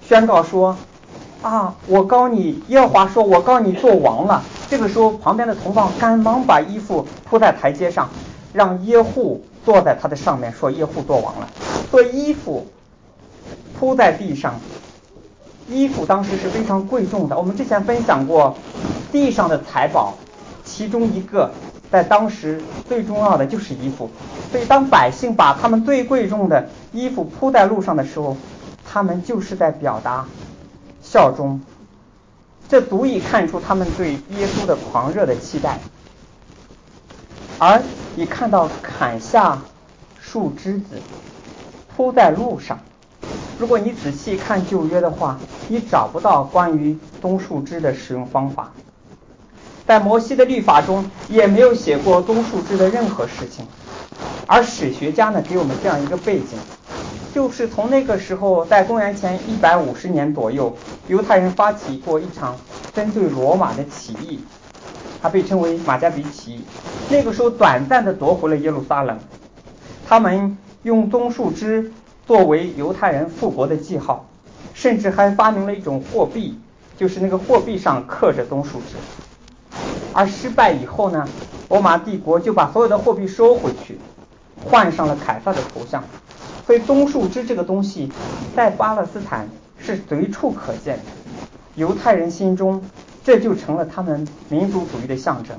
[0.00, 0.76] 宣告说
[1.46, 8.08] ：“啊，我告你，耶和华说，我告你做王了。”这个时候，旁边的同伴赶忙把衣服铺在台阶上，
[8.52, 11.48] 让耶户坐在他的上面，说耶户做王了。
[11.88, 12.66] 所以衣服
[13.78, 14.58] 铺在地上，
[15.68, 17.38] 衣服当时是非常贵重的。
[17.38, 18.56] 我们之前分享过，
[19.12, 20.14] 地上的财宝，
[20.64, 21.52] 其中一个
[21.92, 24.10] 在当时最重要的就是衣服。
[24.50, 28.36] 所以当百姓把他们最贵重的衣服铺在路上的时候，
[28.84, 30.26] 他们就是在表达
[31.16, 31.58] 效忠。
[32.68, 35.78] 这足以看出他们对耶稣的狂热的期待。
[37.58, 37.80] 而
[38.16, 39.62] 你看到砍下
[40.20, 41.00] 树枝子
[41.96, 42.78] 铺在路上，
[43.58, 48.72] 如果你仔细看旧约的话，你找不到关于棕树枝的使用方法，
[49.86, 53.66] 在摩西的律法中也没有写过棕树枝的任何事情。
[54.46, 56.58] 而史学家呢，给我们这样一个背景。
[57.36, 60.74] 就是从那个时候，在公元前一百五十年左右，
[61.06, 62.56] 犹太人发起过一场
[62.94, 64.40] 针对罗马的起义，
[65.20, 66.64] 它被称为马加比起义。
[67.10, 69.18] 那个时候，短暂的夺回了耶路撒冷。
[70.08, 71.92] 他们用棕树枝
[72.26, 74.24] 作为犹太人复国的记号，
[74.72, 76.58] 甚至还发明了一种货币，
[76.96, 78.96] 就是那个货币上刻着棕树枝。
[80.14, 81.28] 而失败以后呢，
[81.68, 83.98] 罗马帝国就把所有的货币收回去，
[84.64, 86.02] 换上了凯撒的头像。
[86.66, 88.10] 所以棕树枝这个东西，
[88.56, 89.48] 在巴勒斯坦
[89.78, 91.04] 是随处可见的。
[91.76, 92.82] 犹太人心中，
[93.22, 95.56] 这就成了他们民族主义的象征。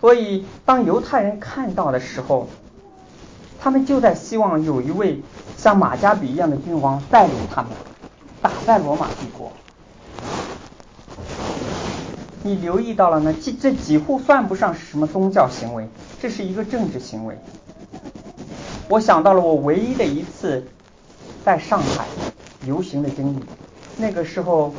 [0.00, 2.48] 所以，当犹太人看到的时候，
[3.60, 5.22] 他们就在希望有一位
[5.56, 7.70] 像马加比一样的君王带领他们
[8.42, 9.52] 打败罗马帝国。
[12.42, 13.32] 你留意到了呢？
[13.40, 15.88] 这这几乎算不上是什么宗教行为，
[16.20, 17.38] 这是一个政治行为。
[18.88, 20.66] 我想到了我唯一的一次
[21.44, 22.06] 在上海
[22.64, 23.44] 游行的经历。
[23.98, 24.72] 那个时候，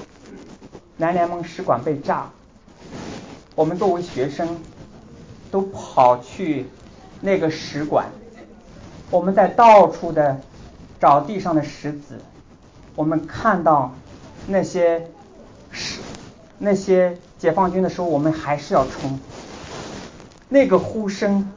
[0.97, 2.29] 南联盟使馆被炸，
[3.53, 4.59] 我们作为学生
[5.51, 6.65] 都跑去
[7.21, 8.07] 那个使馆，
[9.11, 10.39] 我们在到处的
[10.99, 12.19] 找地上的石子，
[12.95, 13.93] 我们看到
[14.47, 15.07] 那些
[15.69, 15.99] 是
[16.57, 19.19] 那些解放军的时候，我们还是要冲。
[20.47, 21.47] 那个呼声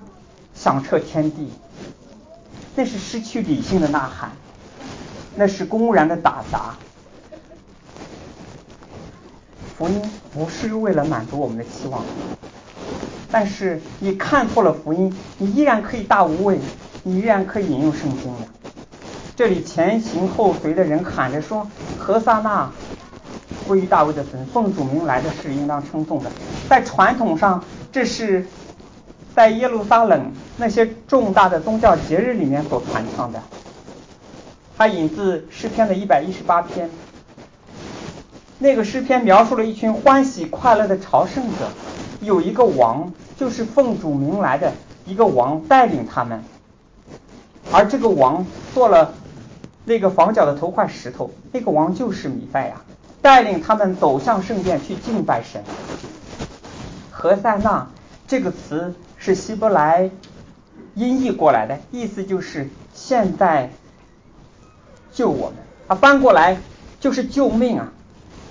[0.52, 1.50] 响彻天地。
[2.74, 4.30] 那是失去理性的呐喊，
[5.36, 6.74] 那是公然的打砸。
[9.76, 12.02] 福音不是为了满足我们的期望，
[13.30, 16.58] 但是你看错了福音，你依然可以大无畏，
[17.02, 18.48] 你依然可以引用圣经的。
[19.36, 21.66] 这里前行后随的人喊着说
[21.98, 22.70] ：“何萨那
[23.66, 26.30] 归于大卫的坟，奉主名来的是应当称颂的。”
[26.70, 28.46] 在传统上，这是。
[29.34, 33.42] 在耶路撒冷那些重大的宗教节日里面所传唱的，
[34.76, 36.90] 它引自诗篇的一百一十八篇。
[38.58, 41.68] 那个诗篇描述了一群欢喜快乐的朝圣者，
[42.20, 44.72] 有一个王，就是奉主名来的
[45.06, 46.44] 一个王带领他们，
[47.72, 49.14] 而这个王做了
[49.86, 52.74] 那个房角的头块石头，那个王就是米赛亚，
[53.22, 55.64] 带领他们走向圣殿去敬拜神。
[57.10, 57.86] 何塞纳
[58.28, 58.94] 这个词。
[59.24, 60.10] 是希伯来
[60.96, 63.70] 音译过来的，意思就是现在
[65.12, 66.58] 救我们啊，翻过来
[66.98, 67.92] 就是救命啊。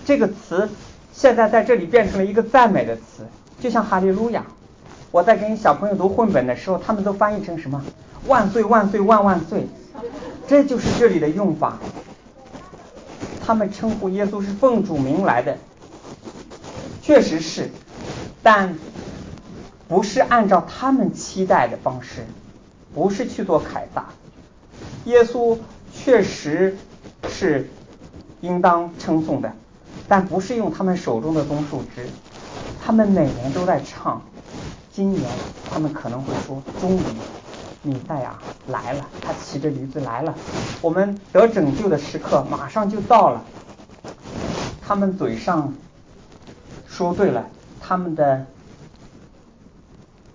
[0.06, 0.70] 这个词
[1.12, 3.28] 现在在这里变成了一个赞美的词，
[3.60, 4.46] 就像哈利路亚。
[5.12, 7.84] 我在给小朋友读绘本的时候，他们都翻译成什么？
[8.28, 9.68] 万岁万岁万万岁！
[10.48, 11.80] 这就是这里的用法。
[13.46, 15.58] 他们称呼耶稣是奉主名来的，
[17.02, 17.70] 确实是，
[18.42, 18.74] 但。
[19.92, 22.26] 不是按照他们期待的方式，
[22.96, 24.06] 不是去做凯撒。
[25.04, 25.58] 耶稣
[25.94, 26.78] 确实
[27.28, 27.70] 是
[28.40, 29.52] 应当称颂的，
[30.08, 32.08] 但不是用他们手中的棕树枝。
[32.82, 34.22] 他们每年都在唱，
[34.94, 35.30] 今年
[35.70, 37.04] 他们可能会说：“终于，
[37.84, 40.34] 米赛亚来了，他骑着驴子来了，
[40.82, 43.44] 我们得拯救的时刻马上就到了。”
[44.82, 45.74] 他们嘴上
[46.88, 47.46] 说对了，
[47.82, 48.46] 他们的。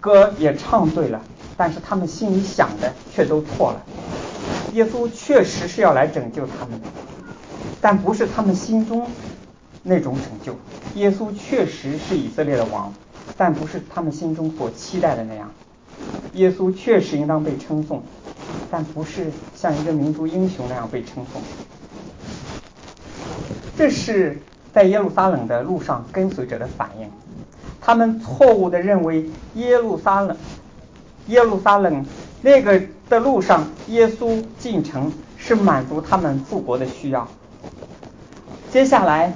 [0.06, 1.20] 歌也唱对了，
[1.56, 3.82] 但是他们心里想的却都错了。
[4.74, 6.86] 耶稣确实是要来拯救他们的，
[7.80, 9.04] 但不是他们心中
[9.82, 10.54] 那种拯救。
[10.94, 12.94] 耶稣确实是以色列的王，
[13.36, 15.50] 但不是他们心中所期待的那样。
[16.34, 18.00] 耶稣确实应当被称颂，
[18.70, 19.26] 但不是
[19.56, 21.42] 像一个民族英雄那样被称颂。
[23.76, 24.38] 这是
[24.72, 27.10] 在耶路撒冷的路上跟随者的反应，
[27.86, 30.36] 他们错误的认为耶路撒冷，
[31.28, 32.04] 耶路撒冷
[32.42, 37.28] 那个的路上，耶稣进城是满足他们复国的需要。
[38.72, 39.34] 接下来，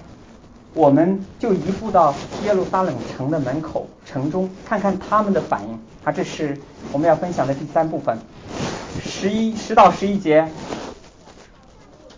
[0.75, 2.13] 我们就移步到
[2.45, 5.79] 耶路撒冷城的门口，城中看看他们的反应。
[6.03, 6.59] 啊，这是
[6.91, 8.19] 我们要分享的第三部分，
[9.01, 10.49] 十一十到十一节。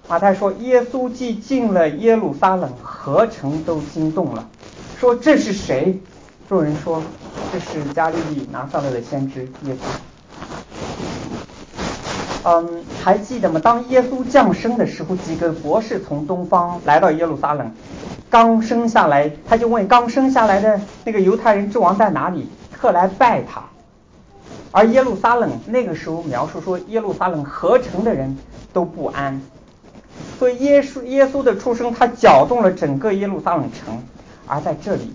[0.09, 4.49] 马太说，耶稣既进了耶路撒冷，何城都惊动了，
[4.99, 6.01] 说这是谁？
[6.49, 7.03] 众人说
[7.53, 9.79] 这是加利利拿撒勒的先知耶稣。
[12.45, 13.61] 嗯，还记得吗？
[13.63, 17.73] 当耶稣降生的时候，几个博士从东方来到耶路撒冷，
[18.29, 23.63] 刚生下来，他就问刚生下来的那个犹太人之王在哪里，特来拜他。
[24.73, 28.37] 而耶路撒冷那个时候描述说，耶路撒冷合成的人
[28.73, 29.41] 都不安，
[30.39, 34.03] 所以耶稣耶稣的出生，他搅动了整个耶路撒冷城。
[34.49, 35.13] 而在这里，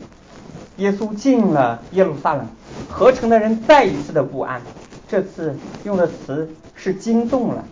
[0.78, 2.48] 耶稣进了耶路撒冷，
[2.90, 4.62] 合成的人再一次的不安。
[5.10, 7.64] 这次用的词是惊动了，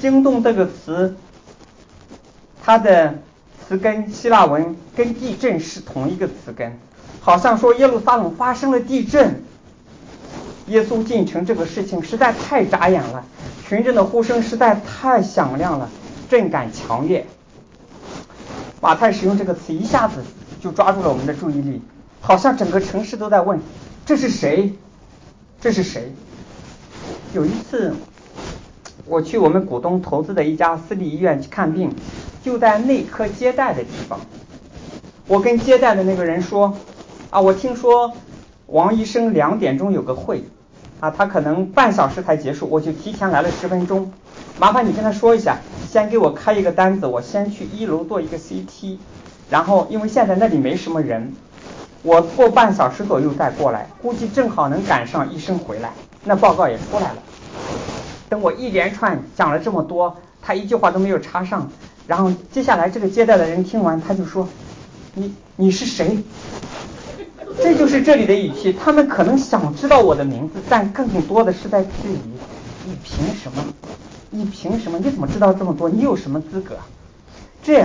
[0.00, 1.16] 惊动这个词，
[2.62, 3.14] 它的
[3.66, 6.78] 词根希腊文跟地震是同一个词根，
[7.20, 9.42] 好像说耶路撒冷发生了地震。
[10.66, 13.24] 耶稣进城这个事情实在太扎眼了，
[13.66, 15.90] 群众的呼声实在太响亮了，
[16.30, 17.26] 震感强烈。
[18.80, 20.22] 马太使用这个词一下子
[20.60, 21.82] 就抓住了我们的注意力，
[22.22, 23.60] 好像整个城市都在问：
[24.06, 24.72] 这是谁？
[25.60, 26.12] 这是谁？
[27.34, 27.94] 有一次，
[29.06, 31.92] 我去我们股东投资的一家私立医院去看病，
[32.44, 34.20] 就在内科接待的地方。
[35.26, 36.76] 我跟接待的那个人说
[37.30, 38.12] ：“啊，我听说
[38.66, 40.44] 王医生两点钟有个会，
[41.00, 44.12] 啊，他可能半小时才结束，我就提前来了十分钟。
[44.60, 45.58] 麻烦你跟他说一下，
[45.90, 48.98] 先给我开一个单子，我先去一楼做一个 CT，
[49.50, 51.32] 然后因为现在那里没什么人，
[52.02, 55.92] 我过半小时左右再过来，估计正好能赶上医生回来。”
[56.24, 57.22] 那报告也出来了。
[58.28, 61.70] 等我一连串讲了这么多，他一句话都没有插上。
[62.06, 64.48] 然后接下来这个接待的人听完，他就说
[65.14, 66.22] ：“你你是谁？”
[67.62, 68.72] 这就是这里的语气。
[68.72, 72.32] 他们可能想知道我的名字，但更多的是在质疑：
[72.86, 73.64] 你凭什么？
[74.30, 74.98] 你凭什么？
[74.98, 75.88] 你怎么知道这么多？
[75.88, 76.76] 你有什么资格？
[77.62, 77.84] 这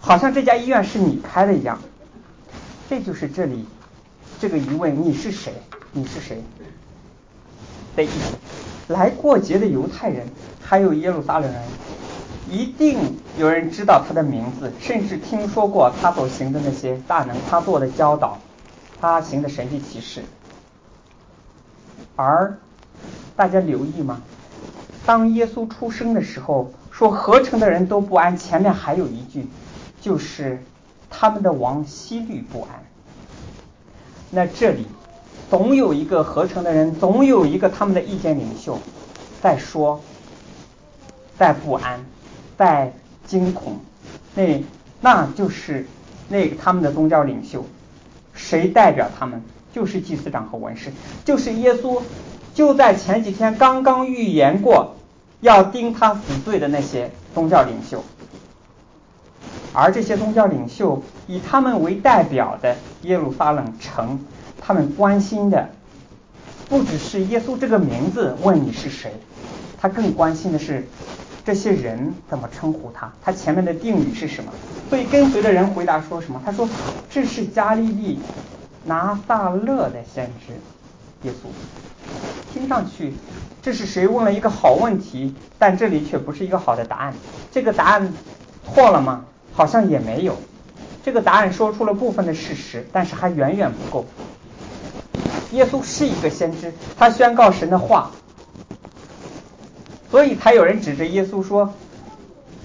[0.00, 1.78] 好像这家医院是你开的一样。
[2.88, 3.66] 这就是这里
[4.40, 5.52] 这个疑问：你是谁？
[5.92, 6.42] 你是谁？
[7.94, 8.36] 的意思，
[8.92, 10.26] 来过节的犹太人，
[10.62, 11.62] 还有耶路撒冷人，
[12.48, 18.38] 一定有人知道他的名字，甚至听说过他所行的那些大能，他做的教导，
[19.00, 20.22] 他行的神迹奇事。
[22.16, 22.56] 而
[23.36, 24.22] 大家留意吗？
[25.04, 29.46] 当耶稣出生的时候，说合成的人都不安，前面还有一句，
[30.00, 30.62] 就是
[31.10, 32.84] 他们的王希律不安。
[34.30, 34.86] 那这里。
[35.50, 38.78] 总有一个合成的人，总有一个他们的意见领袖
[39.40, 39.98] 在说，
[41.38, 42.04] 在不安，
[42.58, 42.92] 在
[43.26, 43.78] 惊恐，
[44.34, 44.62] 那
[45.00, 45.86] 那就是
[46.28, 47.64] 那个他们的宗教领袖，
[48.34, 49.42] 谁代表他们？
[49.72, 50.92] 就是祭司长和文士，
[51.24, 52.02] 就是耶稣，
[52.52, 54.96] 就在前几天刚刚预言过
[55.40, 58.04] 要钉他死罪的那些宗教领袖，
[59.80, 64.18] 而这些宗教领袖以他们为代表的耶路撒冷城。
[64.60, 65.70] 他们关心的
[66.68, 69.14] 不只是耶稣这个名字，问你是谁，
[69.80, 70.86] 他更关心的是
[71.44, 74.52] 这些人怎么称呼他，他前面的定语是什么。
[74.90, 76.42] 所以跟随的人回答说什么？
[76.44, 76.68] 他说
[77.08, 78.18] 这是加利利
[78.84, 80.52] 拿撒勒的先知
[81.22, 81.48] 耶稣。
[82.52, 83.14] 听上去
[83.62, 87.14] 这是谁问了一个好问题，但这里却不是一个好的答案。
[87.52, 88.12] 这个答案
[88.64, 89.24] 错了吗？
[89.58, 90.36] 好像也没有。
[91.04, 94.06] 这个答案说出了部分的事实，但是还远远不够。
[95.50, 98.12] 耶稣是一个先知，他宣告神的话，
[100.12, 101.74] 所以才有人指着耶稣说，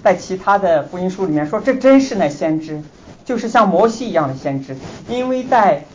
[0.03, 2.83] 在其他的福音书里面说，这真是那先知，
[3.25, 4.77] 就是像摩西一样的先知，
[5.09, 5.85] 因为在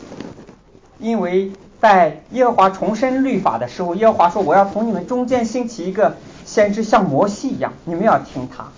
[0.98, 8.72] 因为在耶和华重申律法的时候，耶和华说，我要从你们中间兴起一个先知，像摩西一样，你们要听他，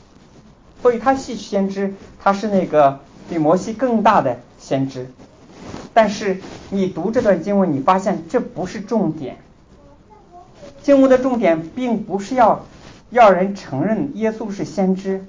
[0.83, 5.11] 所以他是先知，他是那个比摩西更大的先知。
[5.93, 9.37] 但是你读这段经文，你发现这不是重点。
[10.83, 12.65] 经文的重点并不是要
[13.11, 15.25] 要人承认耶稣是先知，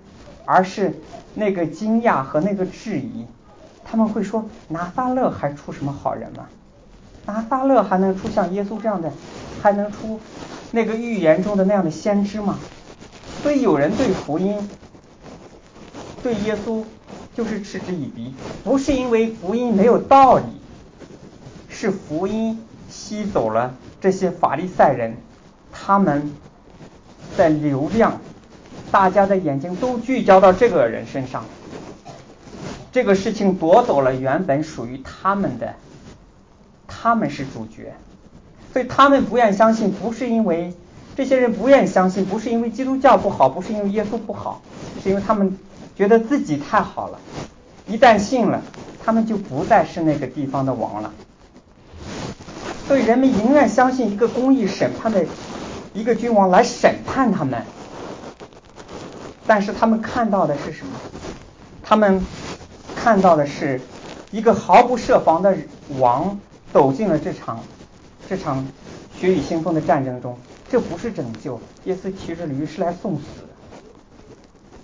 [0.45, 0.99] 而是
[1.33, 3.25] 那个惊讶和那个质疑。
[3.83, 6.45] 他们会说拿撒勒还出什么好人吗？
[7.25, 9.11] 拿撒勒还能出像耶稣这样的，
[9.61, 10.19] 还能出
[10.71, 12.57] 那个预言中的那样的先知吗？
[13.43, 14.69] 所以有人对福音，
[16.23, 16.83] 对耶稣
[17.35, 20.43] 就是嗤之以鼻，不是因为福音没有道理，
[21.69, 25.17] 是福音吸走了这些法利赛人，
[25.71, 26.31] 他们
[27.35, 28.19] 在流量，
[28.91, 31.45] 大家的眼睛都聚焦到这个人身上，
[32.91, 35.75] 这个事情夺走了原本属于他们的，
[36.87, 37.93] 他们是主角，
[38.73, 40.73] 所以他们不愿相信，不是因为。
[41.13, 44.61] 这些人不愿相信，不是因为基督教不好，不是因为耶稣不好，
[45.03, 45.57] 是因为他们
[45.95, 47.19] 觉得自己太好了。
[47.87, 48.61] 一旦信了，
[49.03, 51.13] 他们就不再是那个地方的王了。
[52.87, 55.25] 所以人们宁愿相信一个公义审判的
[55.93, 57.63] 一个君王来审判他们。
[59.47, 60.93] 但是他们看到的是什么？
[61.83, 62.25] 他们
[62.95, 63.81] 看到的是
[64.31, 65.57] 一个毫不设防的
[65.99, 66.39] 王
[66.71, 67.59] 走进了这场
[68.29, 68.65] 这场
[69.19, 70.37] 血雨腥风的战争中。
[70.69, 73.23] 这不是拯救，耶稣骑着驴是来送死，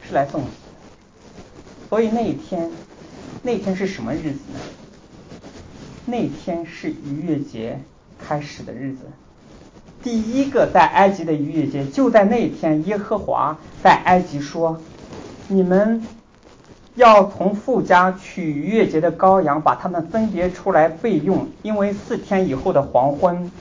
[0.05, 0.47] 是来送死。
[1.89, 2.69] 所以那一天，
[3.43, 4.59] 那天是什么日子呢？
[6.05, 7.79] 那天是逾越节
[8.19, 8.99] 开始的日子。
[10.03, 14.79] 第一个在埃及的逾越节就在那一天，耶和华在埃及说
[15.47, 16.01] ：“你们
[16.95, 23.51] 要从富家取逾越节的羔羊，把它们分别出来备用，因为四天以后的黄昏，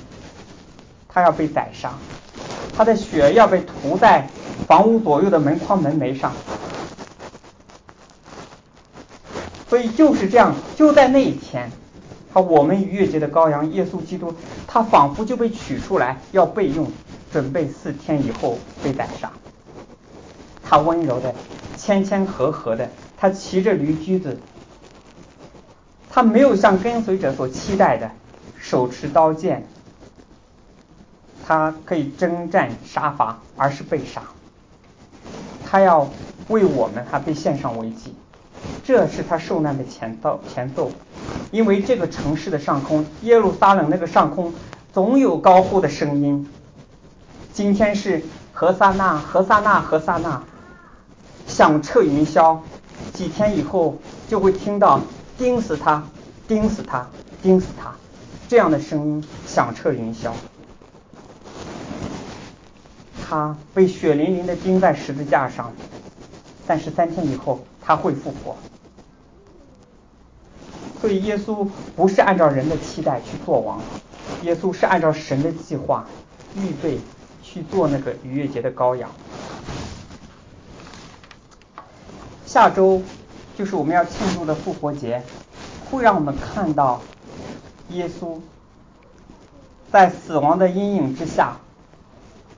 [1.09, 1.93] 他要被宰杀。”
[2.77, 4.29] 他的血要被涂在
[4.66, 6.31] 房屋左右的门框门楣上，
[9.68, 11.70] 所以就是这样，就在那一天，
[12.32, 14.34] 他我们逾越节的羔羊耶稣基督，
[14.66, 16.90] 他仿佛就被取出来要备用，
[17.32, 19.30] 准备四天以后被宰杀。
[20.62, 21.34] 他温柔的、
[21.76, 24.38] 谦谦和和的，他骑着驴驹子，
[26.10, 28.10] 他没有像跟随者所期待的
[28.58, 29.66] 手持刀剑。
[31.48, 34.20] 他可以征战杀伐，而是被杀。
[35.64, 36.10] 他要
[36.48, 38.16] 为我们，他被献上为祭，
[38.84, 40.90] 这是他受难的前奏前奏。
[41.50, 44.52] 因为这个城市的上空，耶路撒冷那个上空，
[44.92, 46.48] 总有高呼的声音。
[47.52, 50.42] 今天是何萨那，何萨那，何萨那，
[51.46, 52.59] 响彻云霄。
[53.12, 53.96] 几天以后，
[54.28, 55.00] 就会听到
[55.38, 56.02] 钉死他，
[56.48, 57.09] 钉死他，
[57.42, 57.94] 钉死他
[58.48, 60.32] 这样的声音响彻云霄。
[63.28, 65.72] 他被血淋淋的钉在十字架上，
[66.66, 68.57] 但是三天以后他会复活。
[71.01, 73.80] 所以耶稣不是按照人的期待去做王，
[74.43, 76.05] 耶稣是按照神的计划
[76.57, 76.99] 预备
[77.43, 79.09] 去做那个逾越节的羔羊。
[82.45, 83.01] 下周
[83.57, 85.22] 就是我们要庆祝的复活节，
[85.91, 87.01] 会让我们看到
[87.91, 88.41] 耶稣
[89.93, 91.57] 在死亡的阴影之下。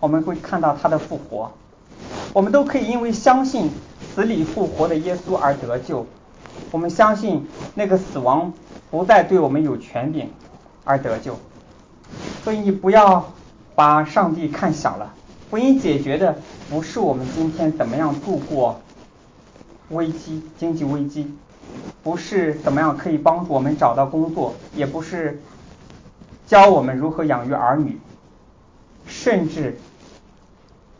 [0.00, 1.50] 我们会看到他的复活，
[2.32, 3.68] 我们都可以因为相信
[4.18, 6.04] 死里复活的耶稣而得救。
[6.72, 7.46] 我们相信
[7.76, 8.52] 那个死亡
[8.90, 10.28] 不再对我们有权柄
[10.82, 11.38] 而得救。
[12.42, 13.32] 所以你不要
[13.76, 15.14] 把上帝看小了。
[15.48, 16.36] 福音解决的
[16.68, 18.80] 不是我们今天怎么样度过
[19.90, 21.32] 危机、经济危机，
[22.02, 25.40] 不是怎么样可以帮助我们找到工作，也不是
[26.44, 28.00] 教我们如何养育儿女，
[29.06, 29.78] 甚至。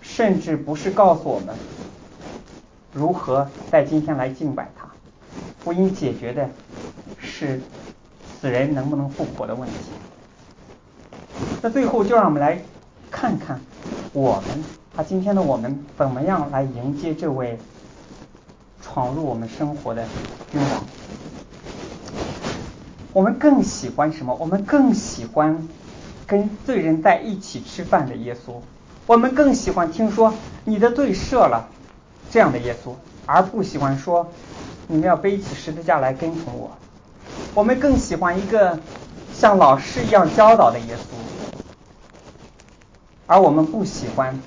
[0.01, 1.55] 甚至不是告诉我们
[2.99, 4.89] 如何在今天来敬拜他，
[5.61, 6.51] 福音解决的
[7.17, 7.61] 是
[8.41, 9.77] 死人能不能复活的问题。
[11.63, 12.61] 那最后就让我们来
[13.09, 13.61] 看看
[14.13, 14.65] 我们，
[14.97, 17.57] 啊今天的我们怎么样来迎接这位
[18.83, 20.05] 闯入我们生活的
[20.51, 20.85] 君王。
[23.13, 24.35] 我们更喜欢什么？
[24.41, 25.69] 我们更喜欢
[26.27, 28.55] 跟罪人在一起吃饭的耶稣。
[29.07, 30.35] 我们更喜欢听说
[30.65, 31.69] 你的罪赦了
[32.31, 32.93] 这样的耶稣，
[33.27, 34.29] 而不喜欢说
[34.87, 36.71] 你们要背起十字架来跟从我。
[37.55, 38.79] 我们更喜欢一个
[39.35, 41.63] 像老师一样教导的耶稣，
[43.27, 44.39] 而我们不喜欢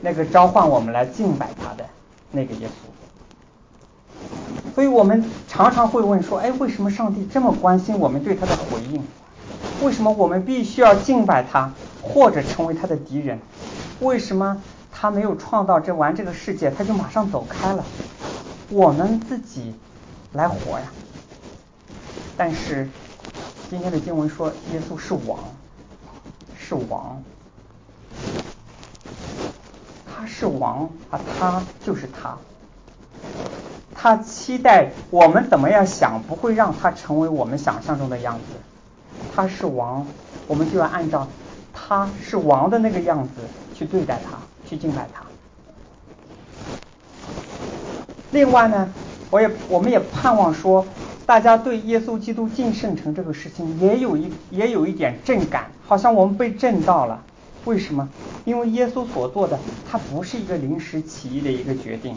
[0.00, 1.84] 那个召唤我们来敬拜他的
[2.30, 2.72] 那个耶稣。
[4.74, 9.02] 所以我们常常会问说：哎，为什么上帝这么关心我们对他的回应？
[9.82, 11.72] 为什么我们必须要敬拜他，
[12.02, 13.38] 或者成为他的敌人？
[14.00, 14.62] 为什么
[15.00, 17.82] 他没有创造这完这个世界，他就马上走开了？
[18.68, 19.74] 我们自己
[20.34, 20.92] 来活呀。
[22.36, 22.86] 但是
[23.70, 25.38] 今天的经文说，耶稣是王，
[26.54, 27.22] 是王，
[30.04, 32.36] 他是王啊，他就是他，
[33.94, 39.22] 他期待我们怎么样想，不会让他成为我们想象中的样子。
[39.34, 40.06] 他是王，
[40.46, 41.26] 我们就要按照
[41.72, 43.30] 他是王的那个样子
[43.74, 44.36] 去对待他，
[44.70, 45.24] 去敬拜他。
[48.30, 48.94] 另外呢，
[49.30, 50.86] 我也我们也盼望说，
[51.26, 57.24] 大家对耶稣基督进圣城这个事情也有一也有一点震感，好像我们被震到了。
[57.64, 58.08] 为什么？
[58.44, 62.16] 因为耶稣所做的，他不是一个临时起意的一个决定，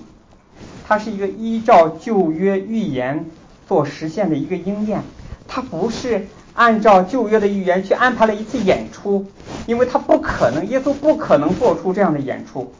[0.84, 3.26] 他是一个依照旧约预言
[3.68, 5.02] 所实现的一个应验，
[5.48, 9.26] 他不是按照旧约的预言去安排了一次演出，
[9.66, 12.72] 因为他不可能，耶稣不可能做出这样的演出。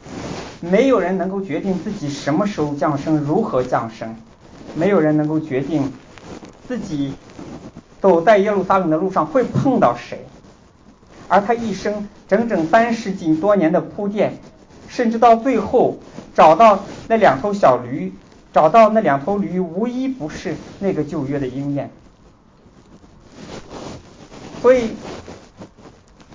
[0.60, 4.14] 没有人能够决定自己什么时候降生，如何降生；
[4.74, 5.92] 没有人能够决定
[6.66, 7.14] 自己
[8.00, 10.24] 走在耶路撒冷的路上会碰到谁。
[11.26, 14.38] 而他一生整整三十几多年的铺垫，
[14.88, 15.98] 甚至到最后
[16.34, 18.12] 找到那两头小驴，
[18.52, 21.90] 找到那两头驴，无一不是那个旧约的应验。
[24.64, 24.92] 所以，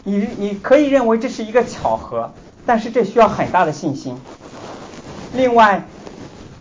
[0.03, 2.31] 你你可以认为这是一个巧合。
[2.63, 4.15] 但是这需要很大的信心。
[5.33, 5.83] 另外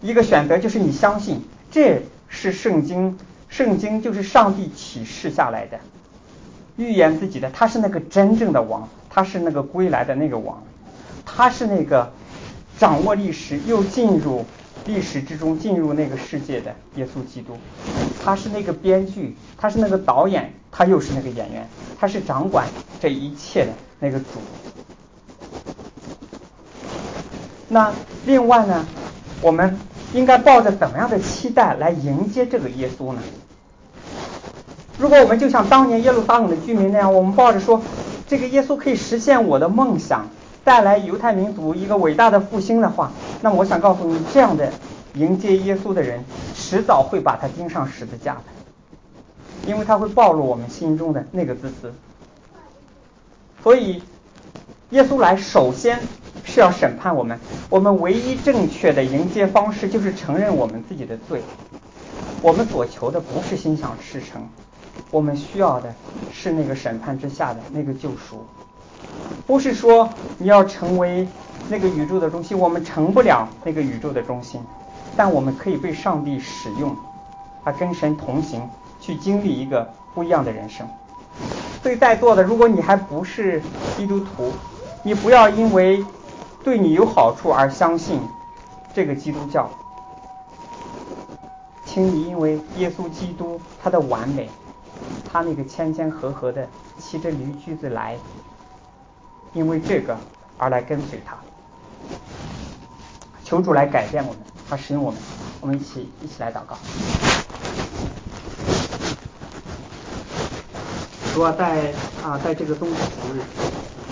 [0.00, 3.18] 一个选择就是你相信这是圣经，
[3.50, 5.78] 圣经就是上帝启示下来的，
[6.78, 10.62] 预言自己的，他是那个真正的王，他是那个归来的那个王，
[11.26, 12.10] 他是那个
[12.78, 14.46] 掌握历史又进入
[14.86, 17.58] 历史之中进入那个世界的耶稣基督，
[18.24, 21.68] 他是那个编剧，他是那个导演，他又是那个演员，
[21.98, 22.66] 他是掌管
[23.00, 24.24] 这一切的那个主。
[27.68, 27.92] 那
[28.24, 28.86] 另外呢，
[29.42, 29.78] 我们
[30.14, 33.20] 应该抱着怎么样的期待来迎接这个耶稣呢？
[34.98, 37.82] 如果我们就像当年耶路撒冷的居民那样，我们抱着说
[38.26, 40.26] 这个耶稣可以实现我的梦想，
[40.68, 43.10] 带来犹太民族一个伟大的复兴的话，
[43.40, 44.70] 那么我想告诉你，这样的
[45.14, 46.22] 迎接耶稣的人，
[46.54, 48.42] 迟早会把他钉上十字架的，
[49.66, 51.90] 因为他会暴露我们心中的那个自私。
[53.62, 54.02] 所以，
[54.90, 55.98] 耶稣来首先。
[56.44, 57.38] 是要审判我们，
[57.68, 61.42] 我们唯一正确的迎接方式就是承认我们自己的罪。
[62.40, 64.48] 我们所求的不是心想事成，
[65.10, 65.94] 我们需要的
[66.32, 68.46] 是那个审判之下的那个救赎。
[69.48, 71.26] 不是说你要成为
[71.68, 74.60] 那个宇宙的中心，我们成不了那个宇宙的中心，
[75.16, 76.94] 但我们可以被上帝使用，
[77.64, 78.68] 啊，跟神同行，
[79.00, 80.86] 去经历一个不一样的人生。
[81.82, 83.60] 所以在座的，如果你还不是
[83.96, 84.52] 基督徒，
[85.02, 86.04] 你不要因为。
[86.64, 88.20] 对你有好处而相信
[88.92, 89.70] 这个基督教，
[91.86, 94.50] 请你因为耶稣基督他的完美，
[95.24, 96.68] 他那个谦谦和和的
[96.98, 98.18] 骑着驴驹子来，
[99.58, 100.16] 因为这个
[100.56, 101.36] 而来跟随他，
[103.44, 104.40] 求主来改变我们，
[104.70, 105.20] 他使用我们，
[105.60, 106.78] 我们一起一起来祷告。
[111.34, 111.92] 主啊，在
[112.22, 113.40] 啊，在这个冬至福日，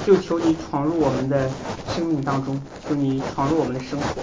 [0.04, 1.48] 就求你闯入我们的。
[1.94, 4.20] 生命当中，求你闯入我们的生活，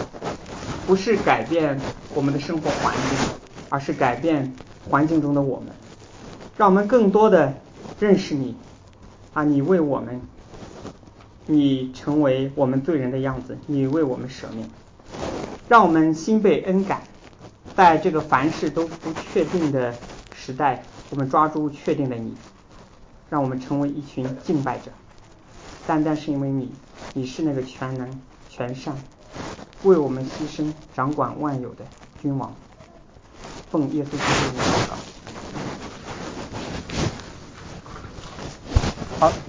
[0.86, 1.80] 不是改变
[2.14, 3.30] 我们的生活环境，
[3.70, 4.54] 而是改变
[4.88, 5.70] 环境中的我们，
[6.56, 7.52] 让我们更多的
[8.00, 8.56] 认识你
[9.34, 9.44] 啊！
[9.44, 10.22] 你为我们，
[11.46, 14.70] 你成为我们罪人的样子，你为我们舍命，
[15.68, 17.04] 让我们心被恩感，
[17.76, 19.96] 在这个凡事都不确定的
[20.36, 22.34] 时代，我们抓住确定的你，
[23.30, 24.92] 让我们成为一群敬拜者，
[25.86, 26.72] 单单是因为你。
[27.16, 28.96] 你是那个全能、全善，
[29.84, 31.86] 为我们牺牲、掌管万有的
[32.20, 32.52] 君王。
[33.70, 34.88] 奉耶稣基督的名祷
[39.20, 39.28] 告。
[39.28, 39.44] 好。